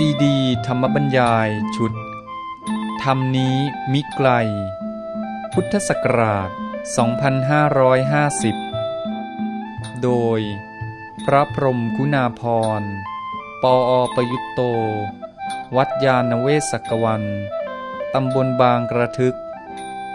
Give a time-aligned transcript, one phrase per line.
[0.00, 1.92] ซีดี ธรรมบัญญายชุด
[3.02, 3.56] ธรรมนี้
[3.92, 4.28] มิไกล
[5.52, 6.50] พุทธศักราช
[8.66, 10.40] 2550 โดย
[11.24, 12.42] พระพรมกุณาพ
[12.80, 12.82] ร
[13.62, 14.60] ปออประยุตโต
[15.76, 17.22] วัดยาณเวศกวัน
[18.14, 19.36] ตำบลบางกระทึก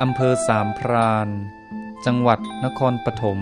[0.02, 1.28] อำเภอสามพราน
[2.06, 3.40] จังหวัดนครปฐม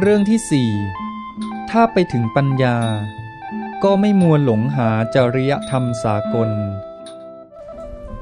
[0.00, 0.72] เรื่องที่สี่
[1.70, 2.78] ถ้าไปถึงปัญญา
[3.84, 6.50] ก็ไม่มัวหลงหาจริยธรรมสากล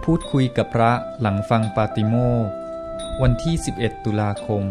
[0.05, 2.15] พูดคุยกับพระหลังฟังปาติโม
[2.47, 2.49] ก
[3.23, 4.65] วันที่ 11 ตุลาคม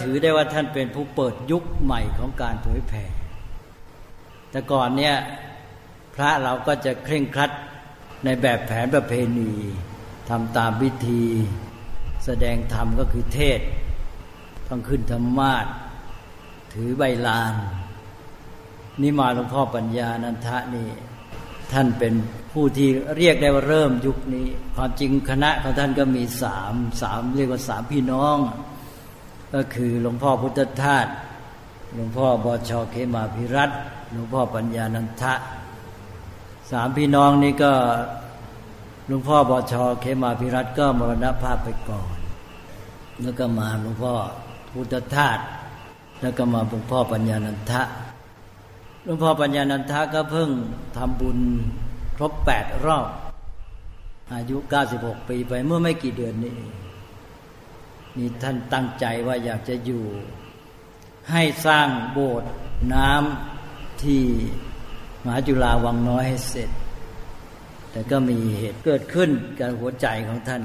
[0.00, 3.04] ถือได้ว่าท่านเป็นผู้เปิดยุคใหม่ของการเผยแผ่
[4.56, 5.16] แต่ก่อนเนี่ย
[6.14, 7.50] พระเราก็จะเคร่งครัด
[8.24, 9.52] ในแบบแผนประเพณี
[10.28, 11.24] ทำตามวิธี
[12.24, 13.60] แสดงธรรมก็คือเทศ
[14.68, 15.66] ต้องขึ้นธรรมาท
[16.74, 17.54] ถือใบลาน
[19.02, 20.88] นี่มาหลวงพ่อปัญญานันทะนี่
[21.72, 22.14] ท่านเป็น
[22.52, 24.46] ผู้ที่เรียกได้ว่าเริ่มยุคนี้
[24.76, 28.36] ความจริงคณะของท่านก็มีสามสามเรียกว่าสามพี่น้อง
[29.54, 31.06] ก็คือหลวงพ่อพุทธทาส
[31.94, 33.72] หลวงพ่อบอชอเขมาพิรัต
[34.12, 35.34] หลวงพ่อปัญญานันทะ
[36.70, 37.72] สามพี่น้องนี้ก็
[39.06, 42.16] หลวงพ่อบอชอเขมาพิรัตก็มรณภาพไปก่อน
[43.22, 44.14] แล้วก็มาหลวงพ่อ
[44.72, 45.38] พุทธทาส
[46.22, 47.82] แล้วก็มาหลวงพ่อปัญญานันทะ
[49.04, 50.50] หลวงพ่อปัญญานันทะก็เพิ่ง
[50.96, 51.38] ทำบุญ
[52.16, 53.08] ครบแปดรอบ
[54.32, 56.56] อายุเก้าสิบหกปีไปเมื่อไม่กี่เดือนนี้
[58.16, 60.04] นี่ท่านตั้งใจว่าอยากจะอยู่
[61.30, 62.50] ให้สร้างโบสถ์
[62.94, 63.55] น้ำ
[64.04, 64.22] ที่
[65.24, 66.70] มหาจุฬาวังน้อยให้เสร็จ
[67.90, 70.62] แต่ก็มีเหตุเกิดขึ้นกับหัวใจของท่าน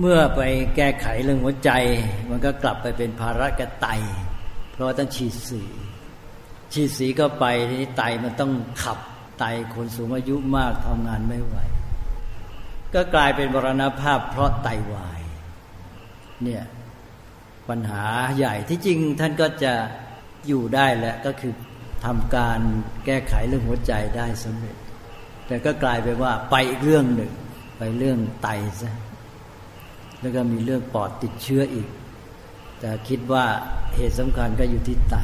[0.00, 0.40] เมื่อไป
[0.76, 1.70] แก้ไขเรื่องหัวใจ
[2.30, 3.88] มันก็กลับไปเป็นภาระกระไต
[4.72, 5.62] เพราะต้องฉีดสี
[6.72, 8.98] ฉีดสีก็ไปทีนี้ไตมันต้องขับ
[9.38, 11.56] ไตคนสูงอายุมากทำงานไม่ไหว
[12.94, 15.20] ก็กลายเป็นบรณภาพเพราะไตวาย
[16.42, 16.64] เนี่ย
[17.68, 18.04] ปัญหา
[18.36, 19.72] ใหญ่ที่จริงท่านก็จะ
[20.46, 21.52] อยู่ได้แหละก็คือ
[22.04, 22.60] ทำการ
[23.06, 24.76] แก้ไขเรื่องหัวใจได้สำเร็จ
[25.46, 27.32] แต่ก็กลายไปว่าไปอีกเรื่องหนึ่ง
[27.78, 28.48] ไปเรื่องไต
[28.80, 28.92] ซะ
[30.20, 31.88] แล้วก็มีเรื่องปอดติดเชื้ออีก
[32.80, 33.44] แต่คิดว่า
[33.94, 35.16] เหตุสำคัญก็อยู่ที่ไต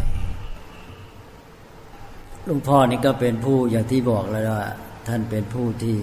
[2.44, 4.66] หลวงพ่อนี่ก็เป็นผู้อย่างที่บอกแล้วว่า
[5.08, 5.96] ท่านเป็นผู้ที่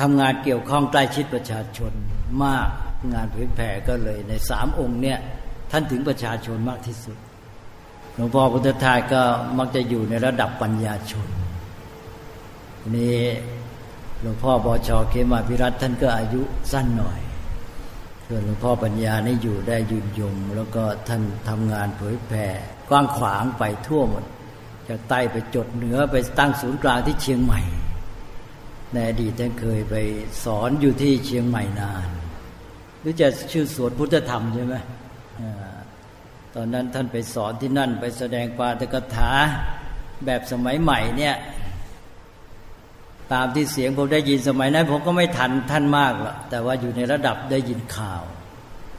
[0.00, 1.92] ทำงานเกี่ยวข้องใกล้ชิดประชาชน
[2.44, 2.68] มาก
[3.14, 5.18] งานเผยแผ่ก็เลยในสามองค์เนี่ย
[5.70, 7.16] ท่านถึงประชาชนมากที่สุด
[8.16, 9.22] หลวงพ่อพุทธทาสก็
[9.58, 11.28] มักจะอยู่ในระดับปัญญาชน
[12.94, 13.18] นี่
[14.20, 17.20] หลวงพ่อบอชอเคมาพิรัตท่านก็อายุสั้นหน่อย
[18.26, 22.46] ส่วนหลวงพ่อปัญญานี่อยู่ได้ยืนยงแล้วก็ท่านทำงานเผยแผ่
[22.88, 24.24] กว้างขวางไปทั่วหมด
[24.88, 27.60] จากใต้ไปจดเหนือไปตั้งศูนย์กลางที่เชียงใหม่
[28.92, 29.94] ในอดีตท่านเคยไป
[30.44, 32.08] สอนอยู่ที่เชียงใหม่นาน
[33.06, 34.74] รือจะชื่อสวดพุทธธรรมใช่ไหม
[36.58, 39.32] ตอนนั้นท่านไปสอนที่นั่นไปแสดงปาตกถา
[40.26, 41.34] แบบสมัยใหม่เนี่ย
[43.32, 48.22] ตามที่เสียงผมได้ยินสมัยนั้น ผมก็ไม่ทันท่านมากหรอกแต่ว่าอยู่ในระดับได้ยินข่าว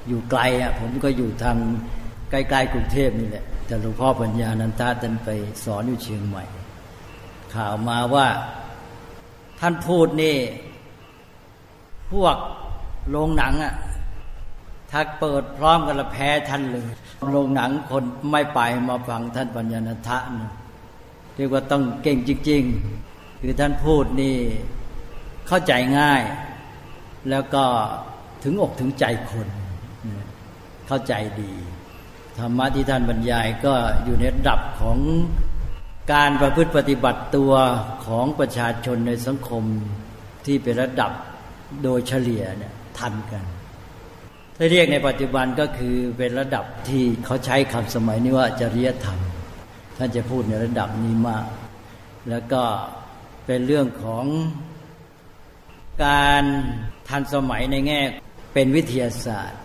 [0.08, 1.58] อยู่ไกลอะผมก็อยู่ทาง
[2.32, 5.30] ใกล้ๆกรุงเทพนี่แหละแต่หลวงพ่อปัญญานันทาท่านไป
[5.64, 6.44] สอนอยู่เชียงใหม่
[7.56, 8.28] ข่าวมาว่า
[9.60, 10.38] ท่านพูดนี่
[12.14, 12.36] พวก
[13.10, 13.74] โรงหนังอะ
[14.92, 16.88] ถ้าเปิดพร้อมกันละแพ้ท่านเลย
[17.28, 20.52] โรงหนังคนไม่ไปมาฟังท่านปัญญาณทะนะ
[21.36, 24.36] เรียกว่าต้องเก่งจริงๆคือท่านพูดนี่
[25.48, 26.22] เข้าใจง่าย
[27.30, 27.64] แล้วก็
[28.44, 29.48] ถึงอกถึงใจคน
[30.88, 31.54] เข้าใจดี
[32.38, 33.74] ธรรมะที่ท่านบรรยายก็
[34.04, 34.98] อยู่ในระดับของ
[36.14, 37.54] การประพฤติปฏิบัติตัว
[38.06, 39.64] ของประชาชนในสังคม
[40.46, 41.12] ที่เป็นระดับ
[41.84, 43.44] โดยเฉลี่ยเนี่ยทันกัน
[44.60, 49.20] ถ้าเรียกในปัจจุบันก็คือเป็นระดับที่เขาใช้คำสมัยนี้ว่าจริยธรรม
[49.98, 51.46] ท่านจะพูดในระดับนี้มาก
[52.30, 52.64] แล้วก็
[53.46, 54.26] เป็นเรื่องของ
[56.06, 56.44] การ
[57.10, 58.00] ทันสมัยในแง่
[58.54, 59.60] เป็นวิทยาศาสตร์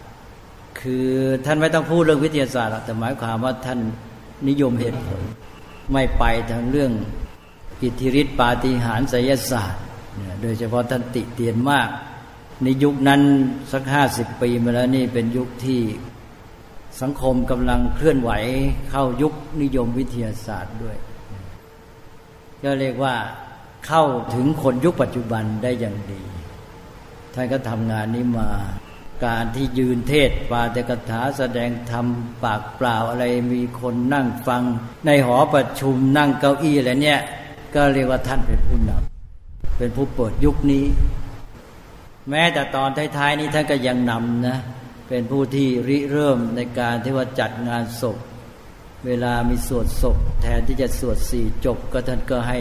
[0.81, 1.09] คือ
[1.47, 3.81] ท่านไม่ต้องพูดเรื่องวิทยาศาสตร์แต่หมายความว่าท่าน
[4.49, 5.21] นิยมเหตุผล
[5.93, 6.93] ไม่ไปทางเรื่อง
[7.83, 9.83] อิทธิฤทธิปาฏิหาริย์ไสยศาสตร์
[10.43, 11.89] โดยเฉพาะท่านติเตียนมาก
[12.63, 13.23] ในยุคนั้น
[13.73, 15.81] สักห้าสิบปีมาแล้วนี่เป็นยุคที่
[17.01, 18.31] สังคมกำลังเคลื่อนไหว
[18.91, 19.33] เข้ายุค
[19.63, 20.97] นิยมวิทยาศาสตร์ด้วย
[22.63, 23.15] ก็เรียกว่า
[23.87, 24.05] เข้า
[24.35, 26.23] ถึงคนยุคปัจจุบันได้อย่างดี
[27.35, 28.49] ท่านก็ทำงานนี้มา
[29.27, 32.07] การที่ยืนเทศปาเตกถาแสดงธรรม
[32.45, 34.63] ปากเปล่าอะไรมีคนนั่งฟัง
[35.07, 37.21] ในหอประชุมนั่งเก้าอี้อะไรเนี่ย
[37.75, 40.85] ก็เรียกว่าท่านเป็นผู้นำเป็นผู้เปิดยุคนี้
[42.31, 44.59] แม้แต่ตอนท้ายๆนี้ท่านก็ยังนำนะ
[45.09, 48.19] เป็นผู้ที่ริเริ่มในการที่ว่าจัดงานศพ
[49.07, 52.59] เวลามีสวดศพ แทนที่จะสวดสี่จบ ก็ท่านก็ให้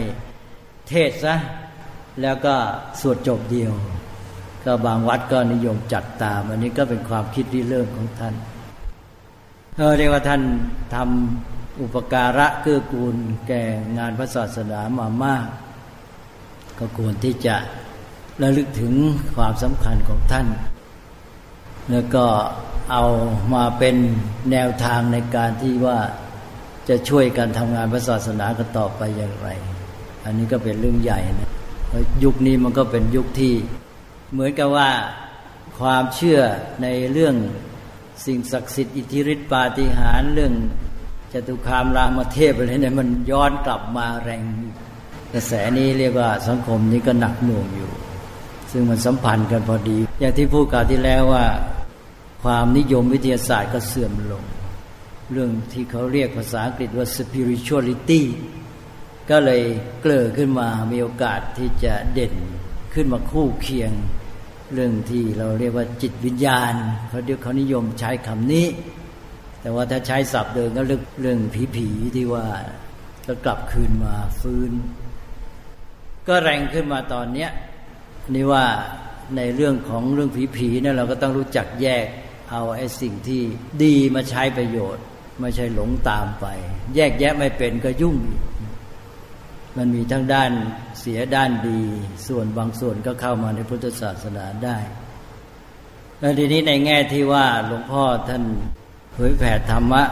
[0.88, 1.34] เทศซะ
[2.22, 2.54] แล้วก็
[3.00, 3.72] สวดจบเดียว
[4.64, 8.34] ก็บางวัดก็นิยมจัดตาม อันนี้ก็เป็นความคิดริเริ่มของท่าน
[9.76, 10.42] เออเรียกว่าท่าน
[10.94, 13.16] ทำอุปการะเกื้อกูล
[13.48, 13.62] แก่
[13.98, 15.46] งานพระศาสนามามาก
[16.78, 17.56] ก็ควรที่จะ
[18.42, 18.94] ระลึกถึง
[19.36, 20.46] ความสำคัญของท่าน
[21.90, 22.24] แล้วก็
[22.92, 23.04] เอา
[23.54, 23.96] มาเป็น
[24.50, 25.98] แนวทางในการที่ว่า
[26.88, 29.48] จะช่วยกันทำงานพระศาสนากันต่อไปอย่างไร
[30.24, 31.50] อันนี้ก็เป็นเรื่องใหญ่นะ
[32.24, 33.54] ยุคนี้มันก็เป็นยุคที่
[34.32, 34.90] เหมือนกับว่า
[35.78, 36.40] ความเชื่อ
[36.82, 37.34] ในเรื่อง
[38.24, 40.52] สิ่งศักดิ์สิทธิ์อิทธิฤทธิปาฏิหาริย์เรื่อง
[41.32, 44.42] จตุคามรามเทพอะไรเนี่ยมันย้อนกลับมาแรง
[45.34, 47.90] กระแสนี้เรียกว่าสังคมนี้ก็หนักหน่วงอยู่
[48.72, 51.44] ซึ่งมันสัมพันธ์กันพอดี อย่างที่พูดกล่าวที่แล้วว่า
[52.42, 54.44] ความนิยมวิทยาศาสตร์ก็เสื่อมลง
[55.32, 58.22] เรื่องที่เขาเรียกภาษาอังกฤษว่า spirituality
[59.30, 59.62] ก็เลย
[60.00, 62.34] เกลือขึ้นมามีโอกาสที่จะเด่น
[62.94, 63.92] ขึ้นมาคู่เคียง
[64.74, 66.74] เรื่องที่เราเรียกว่าจิตวิญญาณ
[67.08, 68.66] เขาเดียวเขานิยมใช้คำนี้
[69.60, 72.46] แต่ว่าถ้าใช้ศัพท์เดิมก็เรื่องเรื่องผีผีที่ว่า
[73.26, 74.72] ก็กลับคืนมาฟื้น
[76.28, 77.50] ก็แรงขึ้นมาตอนเนี้ย
[78.34, 78.64] นี่ว่า
[79.36, 82.06] ในเรื่องของเรื่องผีผีเนี่ยเราก็ต้องรู้จักแยก
[82.50, 83.42] เอาไอ้สิ่งที่
[83.82, 85.04] ดีมาใช้ประโยชน์
[85.40, 86.46] ไม่ใช่หลงตามไป
[86.94, 88.16] แยกแยะไม่เป็นก็ยุ่ง
[89.76, 90.50] มันมีทั้งด้าน
[91.00, 91.80] เสียด้านดี
[92.26, 94.78] ส่วนบางส่วนก็เข้ามาในพุทธศาสนาได้
[96.20, 98.42] แล้วทีนี้ในแง่ที่ว่าหลวงพ่อท่าน
[99.12, 100.02] เผยแผ่ธรรมะ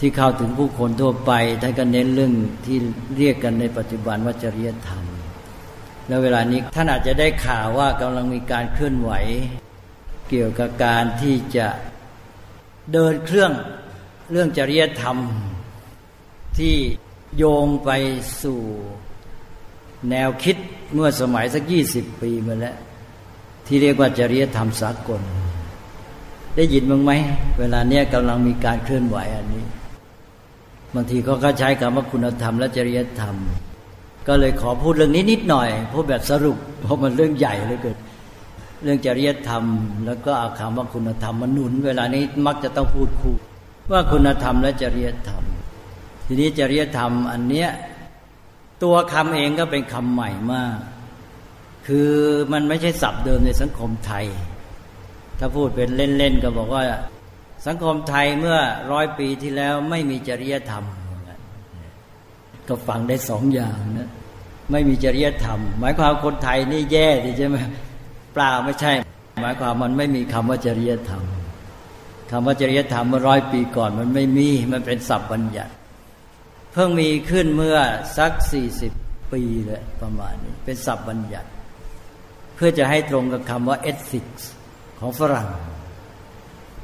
[0.00, 2.32] ที่เข้าถึงผู้คนทั่วไปท่านก็เน้นเรื่อง
[2.66, 2.78] ที่
[3.16, 5.04] เรียกกันในปัจจุบันว่าจริยธรรม
[6.08, 9.10] แล้วเวลานี้ท่านอาจจะได้ข่าวว่ากำลังมีการเคลื่อนไหว
[10.28, 11.68] เกี่ยวกับการที่จะ
[12.92, 13.52] เดินเครื่อง
[14.30, 15.16] เรื่องจริยธรรม
[16.58, 16.74] ที่
[17.36, 17.90] โยงไป
[18.42, 18.60] สู่
[20.10, 20.56] แนวคิด
[20.94, 22.76] เมื่อสมัยสักยี่สิบปีมาแล้ว
[23.66, 25.20] ที่เรียกว่าจริยธรรมสากล
[26.56, 27.12] ได้ยินบ้างไหม
[27.58, 29.64] เวลาเนี้ยกำลังมีการเคลื่อนไหวอันนี้
[30.94, 33.36] บางทีเขาก็ใช้คำว่าคุณธรรมและจริยธรรม
[34.28, 37.96] ก็เลยขอพูดเรื่องนี้นิดหน่อยพูดแบบสรุป เพราะมันเรื่องใหญ่เลยเกิด
[38.82, 39.64] เรื่องจริยธรรม
[40.06, 43.36] แล้วก็อาคำว่าคุณธรรมมนุน เวลานี้มักจะต้องพูดคู่
[43.92, 45.42] ว่าคุณธรรมและจริยธรรม
[46.26, 47.68] ทีนี้จริยธรรมอันเนี้ย
[48.82, 50.76] ตัวคำเองก็เป็นคำใหม่มาก
[51.86, 52.10] คือ
[52.52, 54.26] มันไม่ใช่ศัพท์เดิมในสังคมไทย
[55.38, 56.82] ถ้าพูดเป็นเล่นๆก็บอกว่า
[57.66, 58.58] สังคมไทยเมื่อ
[58.92, 60.84] ร้อยปีที่แล้วไม่มีจริยธรรม
[62.68, 64.10] ก็ฟังได้สองอย่างนะ
[64.70, 67.56] ไม่มีจริยธรรม หมายความคนไทยนี่แย่ใช่ไหม
[68.34, 68.92] เปล่าไม่ใช่
[69.42, 71.22] หมายความมันไม่มีคำว่าจริยธรรม
[72.30, 75.72] คำว่าจริยธรรมเมื่อร้อยปีก่อนมันไม่มีมันเป็นศัพท์บัญญัติ
[76.72, 77.78] เพิ่งมีขึ้นเมื่อ
[78.16, 78.92] สักสี่สิบ
[79.32, 81.48] ปีเลยประมาณนี้ เป็นศัพท์บัญญัติ
[82.54, 84.42] เพื่อจะให้ตรงกับคำว่า ethics
[85.00, 85.48] ของฝรั่ง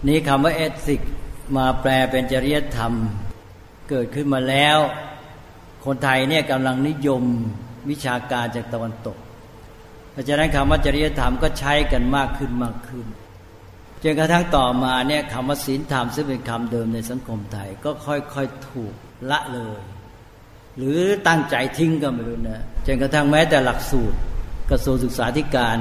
[0.09, 1.09] นี้คำว่า ethics
[1.57, 2.93] มาแปลเป็นจริยธรรม
[3.89, 4.79] เกิดขึ้นมาแล้ว
[5.91, 7.23] คนไทยเนี่ยกำลังนิยม
[7.91, 9.17] วิชาการจากตะวันตก
[10.13, 13.07] เพราะฉะนั้นคำว่าจริยธรรมก็ใช้กันมากขึ้นมากขึ้น
[14.03, 18.95] จนกระทั่งต่อมาเนี่ยคำว่าศีลธรรมซึ่งเป็นคำเดิมในสังคมไทย ก็ค่อยๆถูก
[19.31, 19.81] ละเลย
[20.77, 24.19] หรือตั้งใจทิ้งก็ไม่รู้นะจนกระทั่งแม้แต่หลักสูตร
[24.71, 25.77] กระทรวงศึกษาธิการ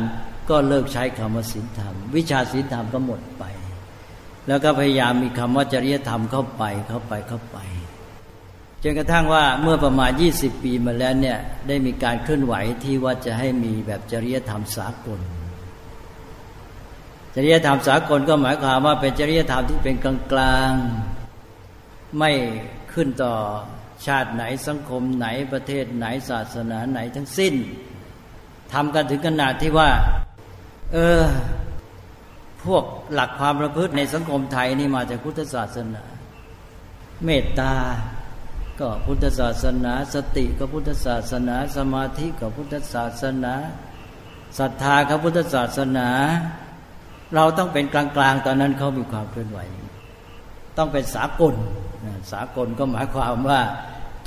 [0.50, 3.44] ก็เลิกใช้คำว่าศีลธรรม วิชาศีลธรรมก็หมดไป
[4.48, 7.60] แล้วก็พยายามมีคำว่าจริยธรรมเข้าไปเข้าไปเข้าไป
[8.92, 12.54] นกระทั่งว่าเมื่อประมาณยี่สิบปีมาแล้วเนี่ยได้มีการเคลื่อนไหว
[12.84, 15.20] ที่ว่าจะให้มีแบบจริยธรรมสากล
[17.36, 20.06] จริยธรรมสากลก็หมายความว่าเป็นจริยธรรมที่เป็นก
[20.40, 22.32] ลางๆไม่
[22.94, 23.34] ขึ้นต่อ
[24.06, 27.54] ชาติไหนสังคมไหนประเทศไหนศาสนาไหนทั้งสิ้น
[28.74, 29.90] ทำกันถึงขนาดที่ว่า
[30.94, 31.24] เออ
[32.64, 36.04] พวกหลักความประพฤติในสังคมไทยนี่มาจากพุทธศาสนา
[37.26, 37.74] เมตตา
[38.80, 43.54] ก็พุทธศาสนา สติก็พุทธศาสนา สมาธิก็พุทธศาสนา
[44.60, 46.10] ศรัทธาก็พุทธศาสนา
[47.36, 49.60] เราต้องเป็นกลางๆ ตอนนั้นเขามีความเคลื่อนไหว
[50.78, 51.56] ต้องเป็นสากล
[52.32, 53.62] สากลก็หมายความว่า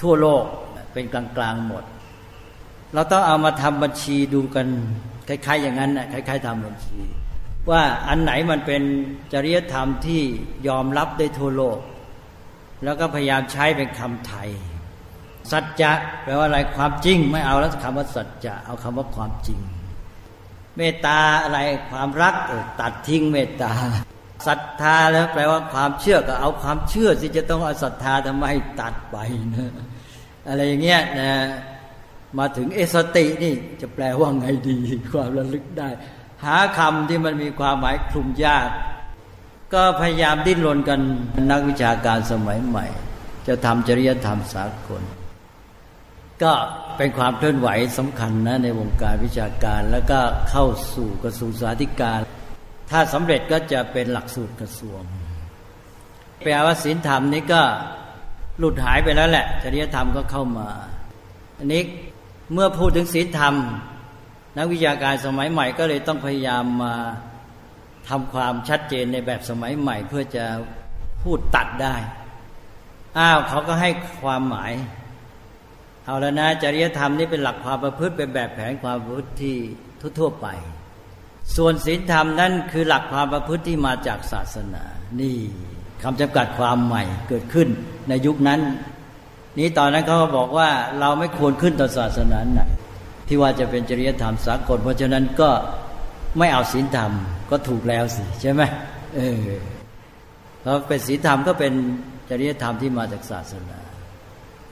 [0.01, 0.45] ทั่วโลก
[0.93, 1.85] เป็นกลางๆหมด
[2.95, 4.67] เราต้องเอามาทำบัญชีดูกัน
[5.29, 6.99] คล้ายๆอย่างนั้นนะคล้ายๆทำบัญชี
[7.71, 8.83] ว่าอันไหนมันเป็น
[9.33, 10.23] จริยธรรมที่
[10.69, 11.79] ยอมรับได้ทั่วโลก
[12.85, 14.51] แล้วก็พยายามใช้เป็นคำไทย
[15.51, 19.61] สัจจะแปลว่าอะไรความจริง ไม่เอาแล้วคำว่าสัจจะเอาคำว่าความจริง
[20.77, 21.59] เมตตาอะไร
[21.91, 22.35] ความรัก
[22.81, 23.73] ตัดทิ้งเมตตา
[24.47, 28.47] ศรัทธาแล้วแปลว่าความเชื่อก็เอาความเชื่อสิจะต้องเอาศรัทธาทำไม
[28.81, 29.17] ตัดไป
[29.55, 29.73] นะ
[30.49, 31.33] อะไรอย่างเงี้ยนะ
[32.39, 34.77] มาถึงเอสตินี่จะแปลว่าไงดี
[35.13, 35.89] ความระลึกได้
[36.45, 38.69] หาคำที่มันมีความหมายคลุมยาก
[39.75, 41.01] ก็พยายามดิ้นรนกัน
[41.51, 42.87] นักวิชาการสมัยใหม่
[43.47, 45.03] จะทำจริยธรรมสากล
[46.43, 46.53] ก็
[46.97, 50.19] เป็นความเคลื่อนไหวสำคัญนะในวงการวิชาการแล้วก็
[50.51, 52.03] เข้าสู่กระทรวงสาธารณสุข
[52.91, 55.03] ถ้าสำเร็จก็จะเป็นหลักสูตรกระทรวง
[56.43, 57.63] แปลว่าศีลธรรมนี้ก็
[58.59, 60.69] หลุดหายไปแล้วแหละ จริยธรรมก็เข้ามา
[61.59, 61.83] อันนี้
[62.53, 63.55] เมื่อพูดถึงศีลธรรม
[64.59, 66.95] นักวิชาการสมัยใหม่ก็เลยต้องพยายามมา
[68.11, 70.45] ทำความชัดเจนในแบบสมัยใหม่ เพื่อจะ
[71.23, 71.97] พูดตัดได้
[73.19, 73.91] อ้าวเขาก็ให้
[74.23, 74.73] ความหมาย
[76.05, 79.57] เอาแล้วนะจริยธรรมนี่เป็นหลักความประพฤติเป็นแบบแผนความประพฤติที่
[80.19, 80.47] ทั่วๆไป
[81.57, 84.83] ส่วนศีลธรรมนั่นคือหลักความประพฤติที่มาจากศาสนา
[85.21, 85.37] นี่
[86.03, 87.69] คำจำกัดความใหม่เกิดขึ้น
[88.09, 88.61] ในยุคนั้น
[89.59, 90.69] นี้ตอนนั้นเขาก็บอกว่า
[91.01, 92.61] เราไม่ควรขึ้นต่อศาสนาไหน
[93.29, 95.51] ที่ว่าจะเป็นจริยธรรมสากลเพราะฉะนั้นก็
[96.39, 97.13] ไม่เอาศีลธรรม
[97.51, 98.63] ก็ถูกแล้วสิใช่ไหม
[99.17, 99.49] เออ
[100.61, 101.73] เพราะเป็นศีลธรรมก็เป็น
[102.31, 103.79] จริยธรรมที่มาจากศาสนา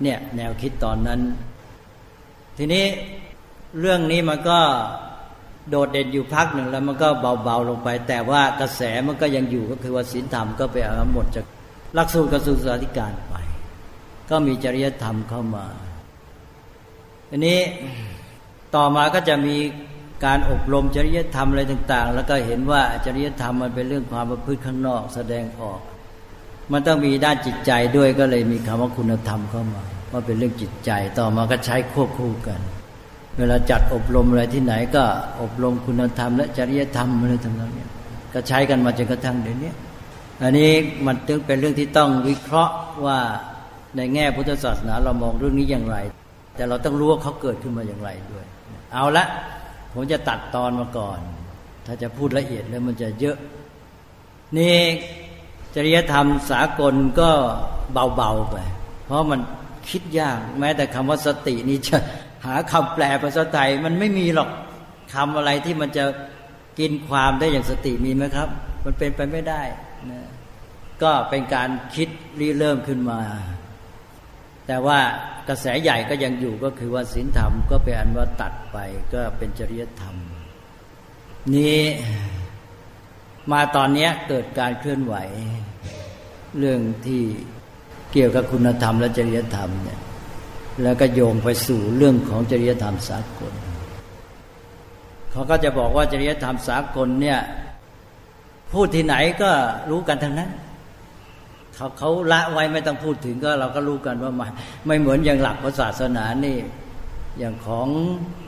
[0.02, 1.20] เนี่ยแนวคิดตอนนั้น
[2.58, 2.84] ทีนี้
[3.80, 4.58] เรื่องนี้มันก็
[5.70, 7.08] โดดเด่นอยู่พักหนึ่งแล้วมันก็
[7.44, 11.46] เบาๆลงไป แต่ว่ากระแสมันก็ยังอยู่ก็คือว่าศีลธรรมก็ไปเอาหมดจาก
[11.94, 13.34] หลักสูตรกระทรวงสาธารไป
[14.30, 15.66] ก็มีจริยธรรมเข้ามา
[17.30, 17.58] อันนี้
[18.74, 19.56] ต่อมาก็จะมี
[20.24, 25.80] การอบรมจริยธรรมอะไรต่าง ๆ แล้วก็เห็นว่าจริยธรรมมันเป็นเรื่องความประพฤติข้างนอกแสดงออก
[26.72, 29.82] มันต้องมีด้านจิตใจด้วยก็เลยมีคำว่าคุณธรรมเข้ามา
[30.12, 32.60] ว่าเป็นเรื่องจิตใจต่อมาก็ใช้ควบคู่กัน
[33.38, 35.04] เวลาจัดอบรมอะไรที่ไหนก็
[35.42, 37.90] อบรมคุณธรรม และจริยธรรมอะไรทั้งนั้นเนี่ย
[38.34, 39.72] ก็ใช้กันมาจนกระทั่งเดี๋ยวนี้
[40.42, 40.70] อันนี้
[41.06, 42.74] มันจึงเป็นเรื่องที่ต้องวิเคราะห์
[43.06, 43.18] ว่า
[43.96, 45.96] ในแง่พุทธศาสนาเรามองเรื่องนี้อย่างไร
[46.56, 48.44] แต่เราต้องรู้ว่าเขาเกิดขึ้นมาอย่างไรด้วย
[48.92, 49.26] เอาละ
[50.00, 51.18] ผมจะตัดตอนมาก่อน
[51.86, 53.36] ถ้าจะพูดละเอียดแล้วมันจะเยอะ
[54.58, 54.78] นี่
[55.74, 57.30] จริยธรรมสากลก็
[58.16, 58.56] เบาๆไป
[59.06, 59.40] เพราะมัน
[59.90, 61.96] คิดยาก แม้แต่คำว่าสตินี่จะ
[62.46, 64.48] หาคำแปลภาษาไทยมันไม่มีหรอก
[65.14, 66.04] คำอะไรที่มันจะ
[66.78, 68.48] กินความได้อย่างสติมีไหมครับ
[68.84, 69.62] มันเป็นไปไม่ได้
[70.10, 70.20] นะ
[71.02, 72.08] ก็เป็นการคิด
[72.40, 73.20] รีเริ่มขึ้นมา
[74.68, 74.98] แต่ว่า
[75.48, 78.78] กระแสใหญ่ก็ยังอยู่ก็คือว่าศีลธรรมก็เป็นอันว่าตัดไป
[79.12, 80.14] ก็เป็นจริยธรรม
[81.54, 81.80] นี้
[83.52, 85.14] มาตอนนี้เกิดการเคลื่อนไหว
[86.58, 87.22] เรื่องที่
[88.12, 90.00] เกี่ยวกับคุณธรรมและจริยธรรมเนี่ย
[90.82, 93.52] แล้วก็โยงไปสู่เรื่องของจริยธรรมสากล
[95.32, 97.38] เขาก็จะบอกว่าจริยธรรมสากลเนี่ย
[98.72, 99.50] พูดที่ไหนก็
[99.90, 100.50] รู้กันทั้งนั้น
[101.78, 104.46] เขาเขาละไว้ไม่ต้องพูดถึงก็เราก็รู้กันว่าไม่
[104.86, 106.58] ไม่เหมือนอย่างหลักพระศาสนานี่
[107.38, 107.88] อย่างของ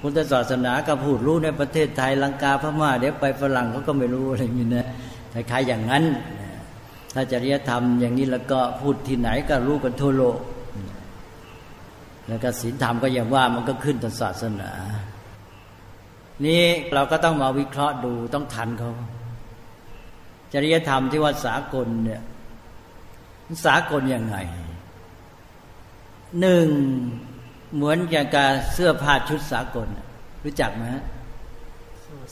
[0.01, 4.87] พุทธศาสนาก็พูดรู้ในประเทศไทยลังกาพม่าเดี๋ยวไปฝรั่งเขาก็ไม่รู้อะไรอย่างนี้นะ
[5.33, 6.05] คล้ายๆอย่างนั้น
[7.15, 10.39] ถ้าจริยธรรมอย่างนี้แล้วก็พูดที่ไหนก็รู้กันทั่วโลก
[12.29, 14.71] แล้วก็ศีลธรรมก็อย่างว่ามันก็ขึ้นต่อศาสนา
[16.47, 16.63] นี่
[16.95, 18.91] เราก็ต้องมาวิเคราะห์ดูต้องทันเขา
[20.53, 22.21] จริยธรรมที่ว่าสากลเนี่ย
[23.66, 24.37] สากลยังไง
[26.40, 26.69] หนึ่ง
[27.75, 29.88] เหมือนอย่างการเสื้อผ้าชุดสากล
[30.45, 30.85] รู้จักไหม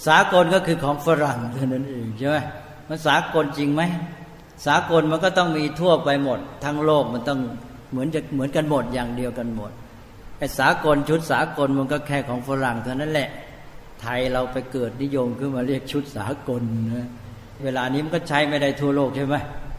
[0.06, 2.36] สากลก็คือของฝรั่งเท่านั้นเองใช่ไหม
[2.88, 3.82] มันสากลจริงไหม
[4.66, 7.40] สากลมันก็ต้องมีทั่วไปหมด ทั้งโลกมันต้อง
[7.90, 9.70] เหมือนจะเหมือนกันหมดอย่างเดียวกันหมด
[10.38, 13.28] ไอ้สากลชุดสากลมันก็แค่ของฝรั่งเท่านั้นแหละ
[14.00, 16.62] ไทยเราไปเกิดนิยมขึ้นมาเรียกชุดสากล
[16.94, 17.08] นะ
[17.64, 19.36] เวลานี้มันก็ใช้ไม่ได้ทั่วโลกใช่ไหม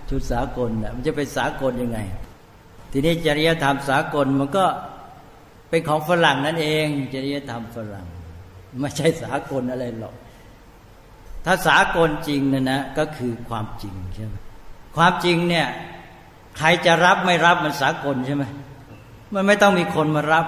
[0.09, 1.99] ชุดสากลนะมันจะเป็นสากลยังไง
[2.91, 4.65] ทีนี้จริยธรรมสากลมันก็
[5.69, 8.05] เป็นของฝรั่งนั่นเอง จริยธรรมฝรั่ง
[8.79, 10.15] ไม่ใช่สากลอะไรหรอก
[11.45, 14.35] ถ้าสากลจริงนะนะก็คือความจริงใช่ไหม
[14.95, 15.67] ความจริงเนี่ย
[16.57, 18.43] ใครจะรับไม่รับมันสากลใช่ไหม
[19.33, 20.45] มันไม่ต้องมีคนมารับ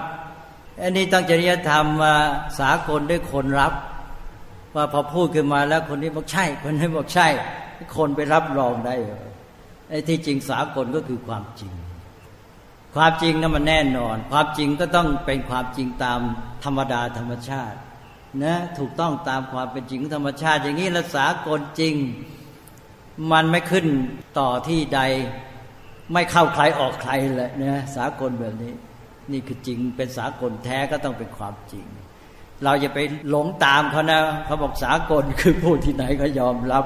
[0.82, 2.14] อันนี้ต้องจริยธรรมมา
[2.60, 3.72] สากลด้วยคนรับ
[4.74, 7.28] ว่าพอพูดขึ้นมาแล้วคนนี้บอกใช่ คนนี้บอกใช่
[7.96, 8.94] คนไปรับรองได้
[9.92, 11.72] ไอ้ที่จริงสากลก็คือความจริง
[12.94, 16.20] ความจริงนั้นมันแน่นอน ความจริงก็ต้องเป็นความจริงตาม
[16.64, 17.78] ธรรมดาธรรมชาติ
[18.44, 21.94] นะถูกต้องตามความเป็นจริงธรรมชาติ อย่างนี้ละสากลจริง
[23.32, 23.86] มันไม่ขึ้น
[24.38, 25.00] ต่อที่ใด
[26.12, 28.72] ไม่เข้าใครออกใครเลยนะสากลแบบนี้
[29.32, 31.86] นี่คือจริงเป็นสากลแท้ก็ต้องเป็นความจริง
[32.64, 36.84] เราอย่าไปหลงตามเขานะเขาบอกสากลคือพูดที่ไหนก็ยอมรับ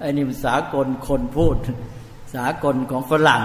[0.00, 1.56] ไอ้นี่มันสากลคนพูด
[2.34, 3.42] สากลของฝรั่ง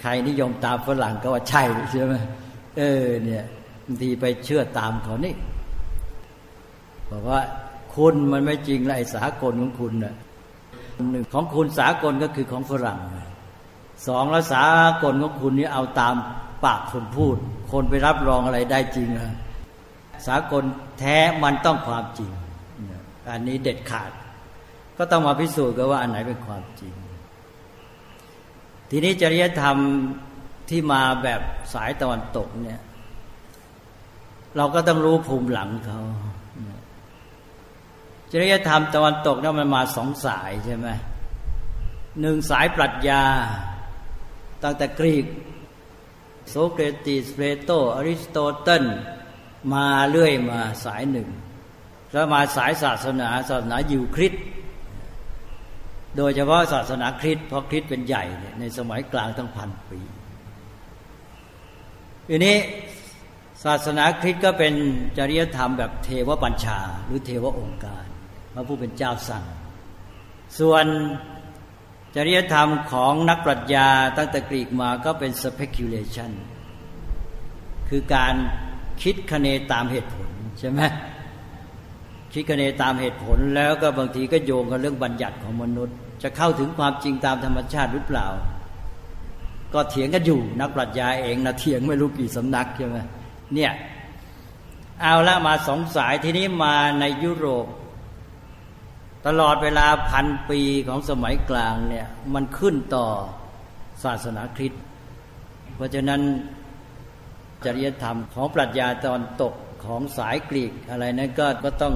[0.00, 2.14] ใครนิยมตามฝรั่งก็ว่าใช่ใช่ไหม
[2.76, 3.44] เออเนี่ย
[3.84, 5.34] บางทีไปเชื่อตามเขานี่
[7.10, 7.40] บอกว่า
[7.94, 10.14] คุณมันไม่จริงไรสากลของคุณนะ
[11.10, 13.00] หนึ่งของคุณสากลก็คือของฝรั่ง
[14.06, 14.64] สองแล้วสา
[15.02, 16.14] กลของคุณนี่เอาตาม
[16.64, 17.36] ปากคนพูด
[17.72, 19.34] คนไปรับรองอะไรได้จริงอะ
[20.26, 20.62] สากล
[20.98, 22.30] แท้มันต้องความจริง
[23.32, 24.10] อันนี้เด็ดขาด
[24.98, 26.94] ก็ต้องมาพิสูจน์กันว่าอันไหนเป็นความจริง
[28.90, 29.76] ทีนี้จริยธรรม
[30.68, 31.40] ที่มาแบบ
[31.74, 32.80] สายตะวันตกเนี่ย
[34.56, 36.00] เราก็ต้องรู้ภูมิหลังเขา
[38.32, 40.88] จริยธรรมตะวันตกเนั้นมันมาสองสายใช่ไหม
[42.20, 43.24] หนึ่งสายปรัชญา
[44.62, 45.26] ตั้งแต่กรีก
[46.48, 48.84] โสเครติสเพลโตอริสโตเติล
[49.74, 51.28] มาเรื่อยมาสายหนึ่ง
[52.12, 54.32] แล้วมาสายศาสนาศาสนายิวคริสต์
[56.16, 58.24] โดยเฉพาะศาสนาคริสต์เพราะคริสต์เป็นใหญ่
[58.60, 60.00] ในสมัยกลางตั้งพันปี
[62.28, 62.56] อันนี้
[63.64, 64.74] ศาสนาคริสต์ก็เป็น
[65.18, 68.04] จริยธรรมแบบเทวบัญชา หรือเทวองค์การ
[68.54, 69.44] พระผู้เป็นเจ้าสั่ง
[70.58, 70.84] ส่วน
[72.16, 76.30] จริยธรรมของนักปรัชญาตั้งแต่กรีกมาก็เป็น speculation
[77.88, 78.34] คือการ
[79.02, 80.80] คิดคะเนตามเหตุผลใช่ไหม
[82.32, 88.26] คิดคะเนตามเหตุผลแล้วก็บางทีก็โยงกับเรื่องบัญญัติของมนุษย์ จะเข้าถึงความจริงตามธรรมชาติหรือเปล่า
[89.74, 92.98] ก็เถียงกันอยู่นักปรัชญาเองนะเถียงไม่รู้กี่สำนักใช่ไหม
[93.54, 93.72] เนี่ย
[95.00, 97.66] เอาละมาสองสายทีนี้มาในยุโรป
[99.26, 103.06] ตลอดเวลาพันปีของสมัยกลางเนี่ยมันขึ้นต่อ
[104.04, 104.82] ศาสนาคริสต์
[105.76, 106.20] เพราะฉะนั้น
[107.64, 111.94] จริยธรรมของปรัชญาตอนตก ของสายกรีกอะไรนั้นก็ก็ต้อง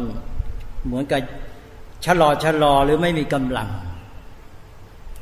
[0.86, 1.20] เหมือนกับ
[2.04, 3.68] ชะลอชะลอหรือไม่มีกำลัง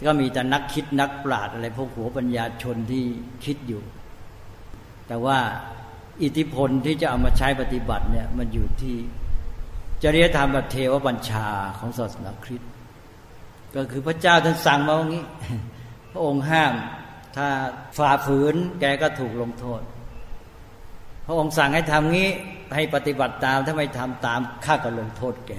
[0.07, 3.05] ก็มีแต่นักคิดนักปราชญ์อะไรพวกหัวปัญญาชนที่
[3.45, 3.83] คิดอยู่
[5.09, 5.39] แต่ว่า
[6.23, 8.97] อิทธิพลที่จะเอามาใช้ปฏิบัติเนี่ยมันอยู่ที่
[10.03, 11.49] จริยธรรมแบบเทวบัญชา
[11.79, 12.71] ของศาสนาคริสต์
[13.77, 15.25] ก็คือพระเจ้าท่านสั่งมาอย่างนี้
[16.13, 16.73] พระองค์ห้าม
[17.37, 17.49] ถ้า
[17.99, 19.81] ฝ่าฝืนแกก็ถูกลงโทษ
[21.27, 22.29] พระองค์สั่งให้ทำงี้
[22.75, 25.53] ให้ปฏิบัติตามถ้าไม่ทำตามข้าก็ลงโทษแก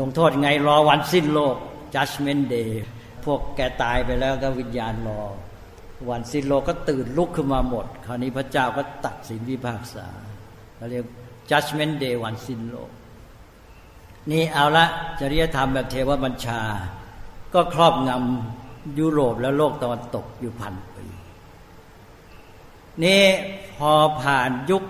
[0.00, 1.56] ลงโทษไงรอวันสิ้นโลก
[1.94, 2.70] judgment day
[3.24, 5.22] พวกแกตายไปแล้วก็วิญญาณรอ
[6.10, 10.06] วันสิ้นโลกก็ตื่นลุกขึ้นมาหมด คราวนี้พระเจ้าก็ตัดสินวิพากษา
[10.76, 11.04] เขาเรียก
[11.50, 12.90] judgment day วันสิ้นโลก
[14.30, 14.86] นี่เอาละ
[15.20, 16.60] จริยธรรมแบบเทวบัญชา
[17.54, 21.06] ก็ครอบงำยุโรปและโลกตะวันตกอยู่พันปี
[23.04, 23.22] นี่
[23.90, 24.82] อผ่านยุค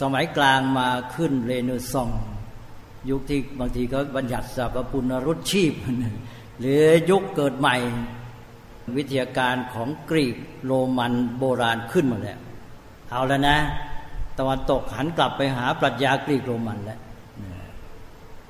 [0.00, 2.10] สมัยกลางมาขึ้นเรเนซอง
[3.10, 5.72] ยุคที่บางทีก็บัญญัติสัพปุณรุษชีพ
[6.60, 7.76] หรือยุคเกิดใหม่
[8.96, 12.38] วิทยาการของกรีกโรมันโบราณขึ้นมาแล้ว
[13.10, 13.58] เอาแล้วนะ
[14.38, 17.00] ตะวันตกหันกลับไปหาปรัชญากรีกโรมันแล้ว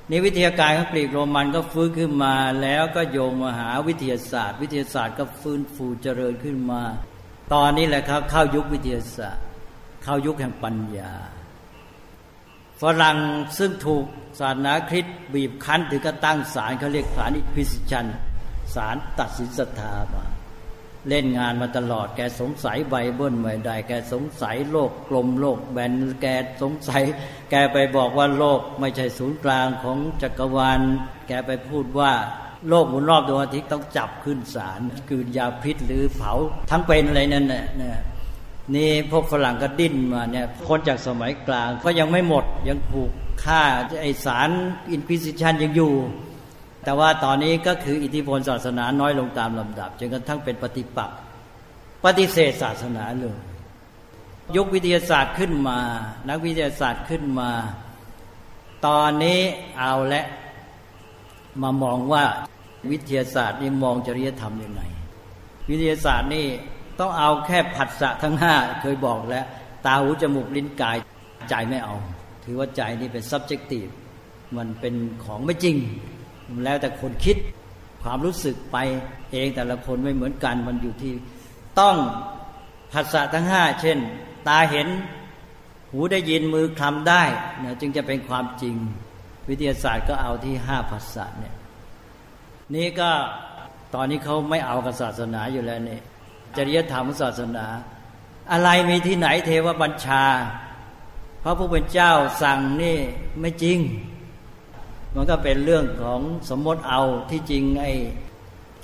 [0.09, 6.81] นี่วิทยาการของกรีกโรมันก็ฟื้นขึ้นมาแล้วก็โยงมาหาวิทยาศาสตร์ วิทยาศาสตร์ก็ฟื้นฟูเจริญขึ้นมา
[7.53, 9.43] ตอนนี้แหละครับเข้ายุควิทยาศาสตร์
[10.03, 11.13] เข้ายุคแห่งปัญญา
[12.81, 13.17] ฝรั่ง
[13.57, 14.05] ซึ่งถูก
[14.39, 18.07] ศาสนาคริสต์บีบคั้นถึงก็ตั้งศาลเขาเรียกศาลอิพิสิชัน
[18.75, 20.23] ศาลตัดสินศรัทธามา
[21.09, 26.25] เล่นงานมาตลอดแกสงสัยไบเบิลไม่ได้ แกสงสัยโลกกลมโลกแบนแก
[26.61, 27.03] สงสัย
[27.51, 30.79] แกไปบอกว่าโลกไม่ใช่ศูนย์กลางของจักรวาล
[31.27, 32.11] แกไปพูดว่า
[32.69, 36.33] โลกหมุนรอบดวงอาทิตย์ต้องจับขึ้นศาลคืนยาพิษหรือเผา
[36.71, 37.65] ทั้งเป็นอะไรนั่นน่ะ
[38.75, 43.11] นี่พวกฝรั่งก็ดิ้นมาเนี่ยคนจากสมัยกลางก็ยังไม่หมดยังผูก
[43.43, 43.61] ฆ่า
[44.01, 44.49] ไอสาร
[44.91, 45.93] อินควิซิชันยังอยู่
[46.83, 51.17] แต่ว่าตอนนี้ก็คืออิทธิพลศาสนาน้อยลงตามลำดับจนกระทั่งเป็นปฏิปักษ์
[52.05, 53.37] ปฏิเสธศาสนาเลย
[54.55, 55.79] ยกวิทยาศาสตร์ขึ้นมา
[56.29, 57.51] นักวิทยาศาสตร์ขึ้นมา
[58.87, 59.39] ตอนนี้
[59.79, 60.21] เอาและ
[61.61, 62.23] มามองว่า
[62.91, 64.81] วิทยาศาสตร์นี่มองจริยธรรมยังไง
[65.69, 66.47] วิทยาศาสตร์นี่
[66.99, 69.45] ต้องเอาแค่ผัสสะทั้งห้าเคยบอกแล้ว
[69.85, 70.97] ตาหูจมูกลิ้นกาย
[71.49, 71.95] ใจไม่เอา
[72.43, 73.91] ถือว่าใจนี่เป็น subjective
[74.57, 75.77] มันเป็นของไม่จริง
[76.63, 77.37] แล้วแต่คนคิด
[78.03, 78.77] ความรู้สึกไป
[79.31, 81.13] เองแต่ละคนไม่เหมือนกันมันอยู่ที่
[81.79, 81.95] ต้อง
[82.91, 83.97] ผัสสะทั้งห้าเช่น
[84.47, 84.87] ตาเห็น
[85.91, 87.23] หูได้ยินมือคลำได้
[87.63, 88.75] นะจึงจะเป็นความจริง
[89.49, 91.55] วิทยาศาสตร์ก็เอาที่ห้าผัสสะเนี่ย
[92.75, 93.11] นี่ก็
[93.93, 96.01] ตอนนี้เขาไม่เอากับศาสนาอยู่แล้วเนี่ย
[96.57, 97.65] จริยธรรมศาสนา
[98.51, 100.23] อะไรมีที่ไหนเทวบัญชา
[101.43, 102.11] พระผู้เป็นเจ้า
[102.41, 102.97] สั่งนี่
[103.39, 103.79] ไม่จริง
[105.15, 107.91] มันก็เป็นเรื่องของสมมติเอาที่จริงไอ้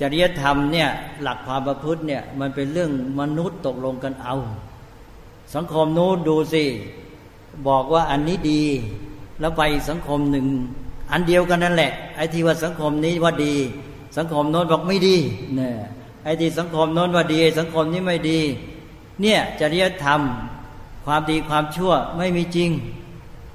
[0.02, 0.90] จริยธรรมเนี่ย
[1.22, 4.36] หลักความประพฤติเนี่ยมันเป็นเรื่องมนุษย์ตกลงกันเอา
[5.56, 6.64] สังคมนู้นดูสิ
[7.68, 8.64] บอกว่าอันนี้ดี
[9.40, 10.48] แล้วไปสังคมหนึ่ง
[11.12, 13.56] อันเดียวกันนั่นแหละไอ้ที่ว่าสังคมนี้ว่าดี
[14.18, 15.16] สังคมโน้นบอกไม่ดี
[15.56, 15.74] เนี่ย
[16.24, 18.40] ไอ้ที่สังคมโน้นว่าดี สังคมนี้ไม่ดี
[19.22, 20.22] เนี่ยจริยธรรม
[21.06, 22.70] ความดีความชั่วไม่มีจริง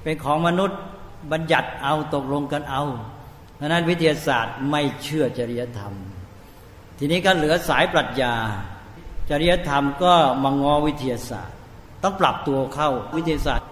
[0.03, 0.79] เป็นของมนุษย์
[1.31, 2.83] บัญญัติเอาตกลงกันเอา
[3.55, 5.93] เพราะนั้นวิทยาศาสตร์ไม่เชื่อจริยธรรม
[6.97, 8.33] ทีนี้ก็เหลือสายปรัชญา
[9.29, 11.57] จริยธรรมก็มางอวิทยาศาสตร์
[12.03, 13.65] ต้องปรับตัวเข้าวิทยาศาสตร์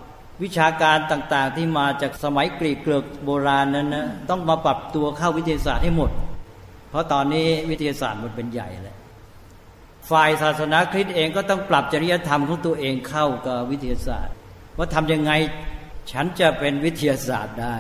[0.43, 6.11] วิชาการต่างๆที่มาจากสมัยกรีกเกลือกโบราณนั้นนะต้องมาปรับตัวเข้าวิทยาศาสตร์ให้หมด
[6.93, 8.97] เพราะตอนนี้วิทยาศาสตร์มันเป็นใหญ่แล้ว
[10.09, 14.35] ฝ่ายศาสนาคริสต์เองก็ต้องปรับจริยธรรมของตัวเองเข้ากับวิทยาศาสตร์
[14.77, 15.31] ว่าทำยังไง
[16.11, 17.77] ฉันจะเป็นวิทยาศาสตร์ได้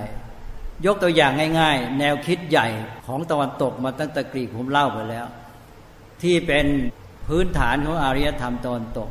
[0.85, 2.67] ยกตัวอย่างง่าย ๆ แนวคิดใหญ่
[3.05, 5.25] ของตะวันตกมาตั้งแต่กรีกผมเล่าไปแล้ว
[6.21, 6.65] ที่เป็น
[7.27, 9.09] พื้นฐานของอารยธรรมตะวันตก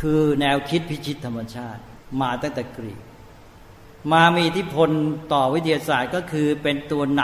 [0.00, 1.82] คือแนวคิดพิชิตธรรมชาติ
[2.20, 3.00] มาตั้งแต่กรีก
[4.12, 4.90] มามีอิทธิพล
[5.32, 7.22] ต่อวิทยาศาสตร์ก็คือเป็นตัวน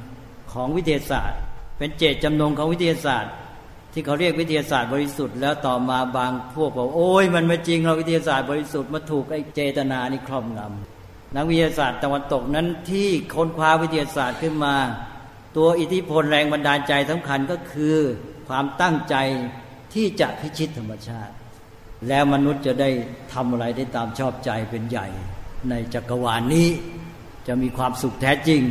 [0.00, 1.40] ำของวิทยาศาสตร์
[1.80, 3.32] เป็นเจตจำนงของวิทยาศาสตร์
[3.92, 14.74] ที่เขาเรียกวิทยาศาสตร์บริสุทธิ์แล้วต่อมาบางพวกบอกโอ้ยมันไม่จริงเราวิทยาศาสตร์บริสุทธิ์มาถูกไอ้เจตนานี่ครอบงำนักวิทยาศาสตร์ตะวันตกนั้นที่ค้นคว้าวิทยาศาสตร์ขึ้นมา
[15.56, 17.96] ตัวอิทธิพลแรงบันดาลใจสำคัญก็คือ
[18.48, 19.16] ความตั้งใจ
[19.94, 21.34] ที่จะพิชิตธรรมชาติ
[22.08, 22.90] แล้วมนุษย์จะได้
[23.32, 25.06] ทำอะไรได้ตามชอบใจเป็นใหญ่
[25.70, 26.68] ในจักรวาลนนี้
[27.46, 28.62] จะมีความสุขแท้จริง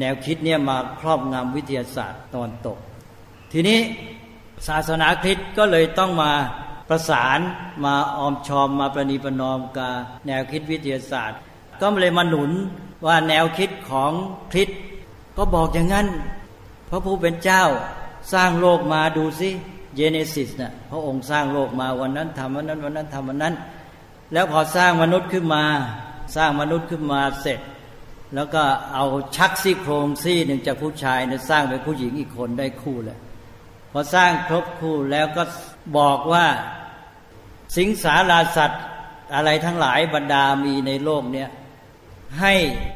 [0.00, 2.78] แนวคิดเนี่ยมาครอบงำวิทยาศาสตร์ตอนตก
[3.52, 3.78] ทีนี้
[4.68, 6.32] ศาสนาคริสต์ก็เลยต้องมา
[6.88, 7.38] ประสาน
[7.84, 9.92] มาออมชอมมาประนีประนอมกับ
[10.26, 11.38] แนวคิดวิทยาศาสตร์
[11.80, 12.50] ก็เลยมาหนุน
[13.06, 14.12] ว่าแนวคิดของ
[14.50, 14.78] คริสต์
[15.36, 16.06] ก็บอกอย่างนั้น
[16.88, 17.62] พระผู้เป็นเจ้า
[18.32, 19.50] สร้างโลกมาดูสิ
[19.96, 23.54] เยเนซิสนะ่ะพระองค์สร้างโลกมาวันนั้นทำวันนั้นวันนั้นทำวันนั้น
[24.32, 25.64] แล้วพอสร้างมนุษย์ขึ้นมา
[26.36, 27.60] สร้างมนุษย์ขึ้นมาเสร็จ
[28.34, 28.62] แล้วก็
[28.94, 29.04] เอา
[29.36, 33.18] ชักซี่โครงซี่หนึ่งจากผู้ชายเนี่ยสร้างเป็นผู้หญิงอีกคนได้คู่เลย
[33.92, 35.42] พอสร้างครบคู่แล้วก็
[35.98, 36.46] บอกว่า
[37.76, 38.84] สิงสาราสัตว์
[39.34, 41.48] อะไรทั้งหลายบรรดามีในโลกเนี้ย
[42.40, 42.54] ให้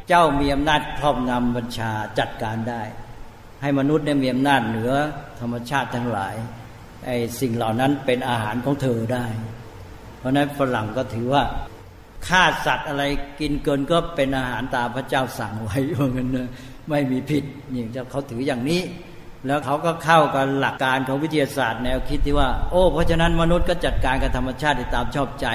[0.08, 2.82] เจ้ามีอำนาจครอบงำบัญชาจัดการได้
[3.62, 4.92] ให้มนุษย์เนี่ยมีอำนาจเหนือ
[5.40, 6.34] ธรรมชาติทั้งหลาย
[7.06, 9.26] ไอ้สิ่งเหล่านั้นเป็นอาหารของเธอได้
[10.18, 11.42] เพราะนั้นฝรั่งก็ถือว่า
[12.28, 13.02] ฆ่าสัตว์อะไร
[13.40, 16.28] กินเกินก็เป็นอาหารตามพระเจ้าสั่งไว้เพรางั้น
[16.90, 18.80] ไม่มีผิดนี่เขาถืออย่างนี้
[19.46, 25.46] แล้วเขาก็เข้ากับหลักการของวิทยาศาสตร์แนวคิดที่ว่า โอ้ เพราะฉะนั้นมนุษย์ก็จัดการกับธรรมชาติตามชอบใจ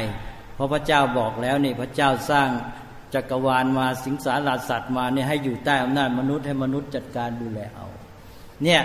[0.56, 2.50] เพราะพระเจ้าบอกแล้วนี่พระเจ้าสร้าง
[3.14, 7.88] จักรวาลมาสิงสารสัตว์มาเนี่ยให้อยู่ใต้อำนาจมนุษย์ให้มนุษย์จัดการดูแลเอา
[8.64, 8.82] เนี่ย